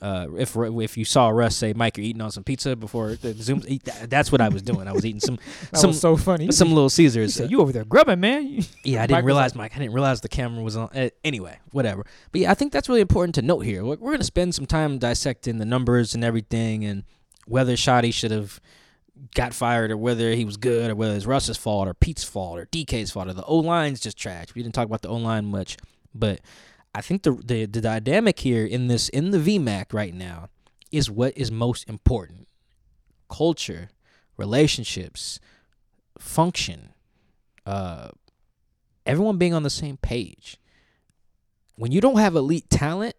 [0.00, 3.34] uh, if if you saw Russ say, "Mike, you're eating on some pizza before the
[3.34, 3.62] Zoom,"
[4.06, 4.86] that's what I was doing.
[4.86, 5.38] I was eating some
[5.72, 6.52] That some was so funny.
[6.52, 7.34] Some Little Caesars.
[7.34, 9.74] said, "You over there grubbing, man?" Yeah, I didn't was realize, Mike.
[9.74, 10.88] I didn't realize the camera was on.
[10.94, 12.06] Uh, anyway, whatever.
[12.30, 13.82] But yeah, I think that's really important to note here.
[13.82, 17.02] We're, we're going to spend some time dissecting the numbers and everything, and
[17.46, 18.60] whether Schotty should have
[19.34, 22.58] got fired or whether he was good or whether it's Russ's fault or Pete's fault
[22.58, 24.54] or DK's fault or the O line's just trash.
[24.54, 25.76] We didn't talk about the O line much,
[26.14, 26.40] but
[26.94, 30.48] I think the, the the dynamic here in this in the VMAC right now
[30.90, 32.48] is what is most important:
[33.28, 33.90] culture,
[34.36, 35.38] relationships,
[36.18, 36.90] function,
[37.66, 38.08] uh,
[39.06, 40.56] everyone being on the same page.
[41.76, 43.14] When you don't have elite talent,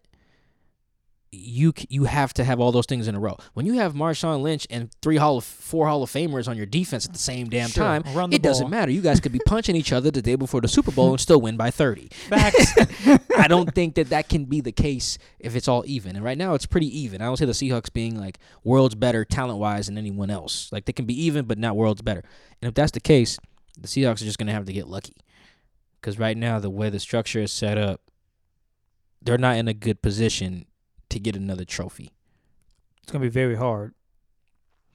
[1.32, 3.36] you you have to have all those things in a row.
[3.54, 6.66] When you have Marshawn Lynch and three Hall of four Hall of Famers on your
[6.66, 8.02] defense at the same damn Sure, time,
[8.32, 8.90] it doesn't matter.
[8.90, 11.40] You guys could be punching each other the day before the Super Bowl and still
[11.40, 12.10] win by thirty.
[12.32, 16.16] I don't think that that can be the case if it's all even.
[16.16, 17.22] And right now, it's pretty even.
[17.22, 20.70] I don't see the Seahawks being like worlds better talent wise than anyone else.
[20.72, 22.24] Like they can be even, but not worlds better.
[22.60, 23.38] And if that's the case,
[23.78, 25.16] the Seahawks are just gonna have to get lucky.
[26.00, 28.00] Because right now, the way the structure is set up,
[29.22, 30.64] they're not in a good position
[31.10, 32.12] to get another trophy.
[33.02, 33.94] It's going to be very hard.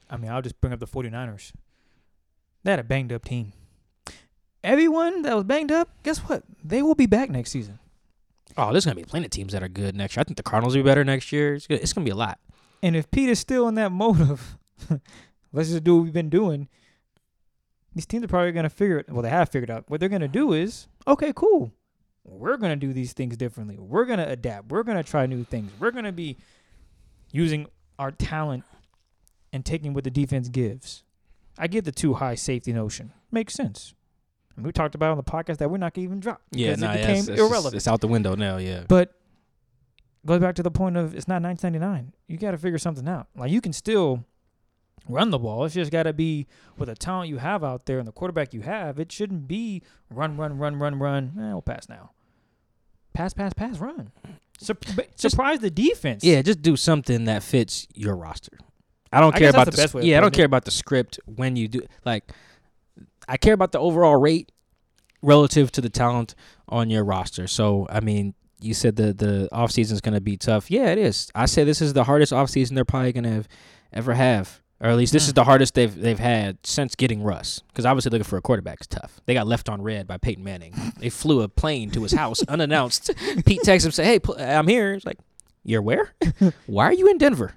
[0.10, 1.52] I mean, I'll just bring up the 49ers.
[2.64, 3.54] They had a banged up team.
[4.64, 6.44] Everyone that was banged up, guess what?
[6.64, 7.80] They will be back next season.
[8.58, 10.22] Oh, there's gonna be plenty of teams that are good next year.
[10.22, 11.56] I think the Cardinals will be better next year.
[11.56, 12.40] It's it's gonna be a lot.
[12.82, 14.58] And if Pete is still in that mode of
[15.54, 16.70] let's just do what we've been doing,
[17.94, 19.10] these teams are probably gonna figure it.
[19.10, 21.72] Well, they have figured out what they're gonna do is okay, cool.
[22.28, 23.78] We're gonna do these things differently.
[23.78, 24.70] We're gonna adapt.
[24.72, 25.72] We're gonna try new things.
[25.80, 26.38] We're gonna be
[27.32, 27.68] using
[28.00, 28.64] our talent
[29.54, 31.04] and taking what the defense gives.
[31.58, 33.14] I get the too high safety notion.
[33.32, 33.94] Makes sense.
[34.58, 36.92] And we talked about on the podcast that we're not even drop Yeah, because nah,
[36.92, 37.76] it yeah, became it's, it's just- irrelevant.
[37.76, 38.58] it's out the window now.
[38.58, 38.84] Yeah.
[38.88, 39.14] But
[40.26, 42.14] goes back to the point of it's not 1999.
[42.28, 43.28] You got to figure something out.
[43.38, 44.26] Like you can still
[45.08, 45.66] run the ball.
[45.66, 46.48] It's just got to be
[46.78, 49.00] with the talent you have out there and the quarterback you have.
[49.00, 51.34] It shouldn't be run, run, run, run, run.
[51.38, 52.12] Eh, we'll pass now.
[53.16, 54.12] Pass, pass, pass, run.
[54.60, 56.24] Sur- but surprise the defense.
[56.24, 58.58] Yeah, just do something that fits your roster.
[59.12, 60.18] I don't I care about the, the best way yeah.
[60.18, 60.38] I don't it.
[60.38, 62.32] care about the script when you do like.
[63.28, 64.52] I care about the overall rate
[65.22, 66.36] relative to the talent
[66.68, 67.48] on your roster.
[67.48, 70.70] So I mean, you said the the off season is going to be tough.
[70.70, 71.32] Yeah, it is.
[71.34, 73.48] I say this is the hardest off season they're probably going to have
[73.94, 75.30] ever have, or at least this Hmm.
[75.30, 77.62] is the hardest they've they've had since getting Russ.
[77.68, 79.20] Because obviously looking for a quarterback is tough.
[79.26, 80.74] They got left on red by Peyton Manning.
[81.00, 83.12] they flew a plane to his house unannounced.
[83.46, 85.18] Pete texts him say, "Hey, pl- I'm here." He's like,
[85.64, 86.14] "You're where?
[86.68, 87.54] Why are you in Denver?"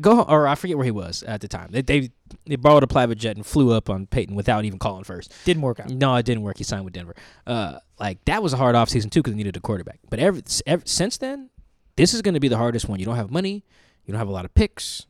[0.00, 1.68] Go or I forget where he was at the time.
[1.70, 2.10] They they
[2.46, 5.32] they borrowed a private jet and flew up on Peyton without even calling first.
[5.44, 5.90] Didn't work out.
[5.90, 6.56] No, it didn't work.
[6.56, 7.14] He signed with Denver.
[7.46, 9.98] Uh, like that was a hard offseason too because they needed a quarterback.
[10.08, 11.50] But ever, ever since then,
[11.96, 13.00] this is going to be the hardest one.
[13.00, 13.64] You don't have money.
[14.06, 15.04] You don't have a lot of picks.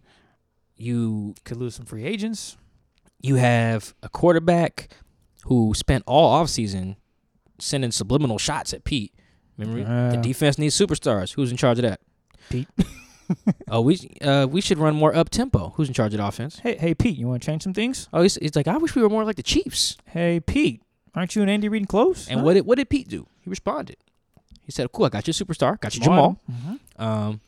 [0.83, 2.57] You Could lose some free agents.
[3.21, 4.89] you have a quarterback
[5.45, 6.97] who spent all offseason
[7.61, 9.13] sending subliminal shots at Pete.
[9.57, 10.23] Remember, the Uh.
[10.23, 11.35] defense needs superstars.
[11.35, 12.01] Who's in charge of that?
[12.51, 12.69] Pete.
[13.69, 15.73] oh, we uh, we should run more up tempo.
[15.77, 16.59] Who's in charge of the offense?
[16.59, 18.09] Hey, hey, Pete, you want to change some things?
[18.13, 19.97] Oh, he's, he's like, I wish we were more like the Chiefs.
[20.07, 20.83] Hey, Pete,
[21.15, 22.29] aren't you and Andy reading close?
[22.29, 22.45] And Huh?
[22.47, 23.27] what did what did Pete do?
[23.41, 23.97] He responded.
[24.65, 25.79] He said, "Cool, I got you, superstar.
[25.81, 26.41] Got you, Jamal.
[26.49, 26.81] Adams.
[26.97, 27.41] Um,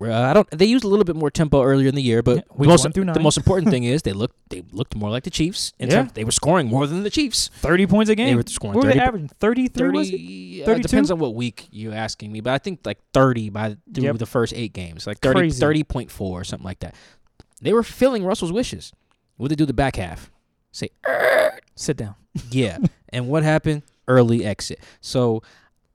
[0.00, 0.50] well, I don't.
[0.50, 2.92] They used a little bit more tempo earlier in the year, but Yeah, the most
[2.92, 5.72] the most important thing is they looked they looked more like the Chiefs.
[5.78, 5.96] In Yeah.
[5.96, 7.50] terms, they were scoring more than the Chiefs.
[7.60, 8.28] 30 points a game.
[8.28, 9.28] They were scoring what were 30 they averaging?
[9.38, 10.64] 33 was it?
[10.64, 13.76] 30, uh, depends on what week you're asking me, but I think like 30 by
[13.94, 14.18] through Yep.
[14.18, 15.60] the first eight games, like 30, Crazy.
[15.62, 16.94] 30.4 or something like that.
[17.60, 18.92] They were filling Russell's wishes.
[19.36, 20.30] What did they do the back half?
[20.72, 20.88] Say,
[21.74, 22.14] Sit down.
[22.50, 22.78] yeah.
[23.10, 23.82] and what happened?
[24.08, 24.80] Early exit.
[25.00, 25.42] So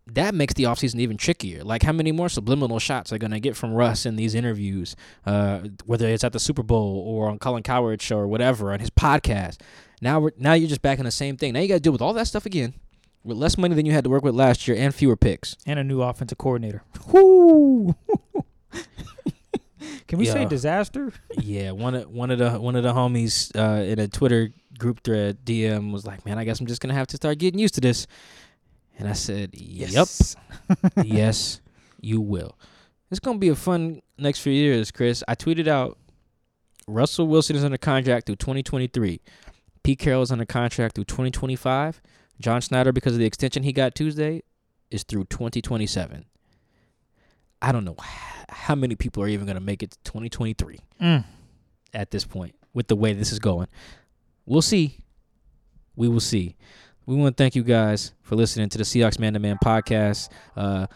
[0.08, 1.64] that makes the offseason even trickier.
[1.64, 4.96] Like, how many more subliminal shots are going to get from Russ in these interviews,
[5.26, 8.80] uh, whether it's at the Super Bowl or on Colin Cowherd's show or whatever, on
[8.80, 9.58] his podcast?
[10.02, 11.54] Now, we're, now you're just back in the same thing.
[11.54, 12.76] Now you got to deal with all that stuff again
[13.24, 15.58] with less money than you had to work with last year and fewer picks.
[15.66, 16.84] And a new offensive coordinator.
[17.12, 17.96] Whoo!
[20.08, 21.12] Can we say disaster?
[21.40, 25.04] yeah, one of one of the one of the homies uh, in a Twitter group
[25.04, 27.76] thread DM was like, "Man, I guess I'm just gonna have to start getting used
[27.76, 28.08] to this."
[28.98, 30.08] And I said, "Yep,
[31.06, 31.62] yes,
[32.02, 32.58] you will."
[33.12, 35.24] It's gonna be a fun next few years, Chris.
[35.28, 35.98] I tweeted out
[36.88, 39.22] Russell Wilson is under contract through 2023.
[39.84, 42.02] Pete Carroll is under contract through 2025.
[42.40, 44.42] John Schneider, because of the extension he got Tuesday,
[44.92, 46.26] is through 2027.
[47.62, 47.96] I don't know
[48.50, 51.26] how many people are even gonna make it to 2023 Mm.
[51.94, 53.68] at this point with the way this is going.
[54.46, 55.00] We'll see.
[55.96, 56.56] We will see.
[57.06, 60.30] We want to thank you guys for listening to the Seahawks Man to Man podcast.
[60.56, 60.88] Uh,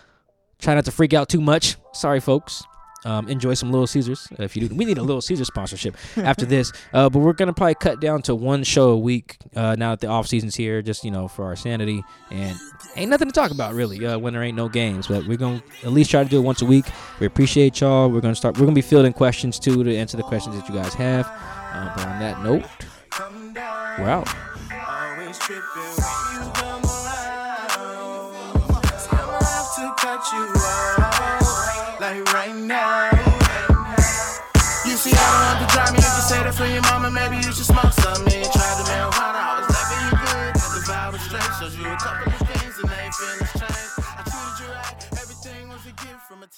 [0.59, 1.75] try not to freak out too much.
[1.93, 2.63] Sorry, folks.
[3.05, 4.75] Um, enjoy some Little Caesars if you do.
[4.75, 6.71] We need a Little Caesar sponsorship after this.
[6.91, 9.99] Uh, but we're gonna probably cut down to one show a week uh, now that
[9.99, 12.03] the off season's here, just you know for our sanity.
[12.31, 12.57] And
[12.95, 15.07] ain't nothing to talk about really uh, when there ain't no games.
[15.07, 16.85] But we're gonna at least try to do it once a week.
[17.19, 18.09] We appreciate y'all.
[18.09, 18.57] We're gonna start.
[18.57, 21.27] We're gonna be fielding questions too to answer the questions that you guys have.
[21.27, 22.65] Uh, but on that note,
[23.99, 24.27] we're out.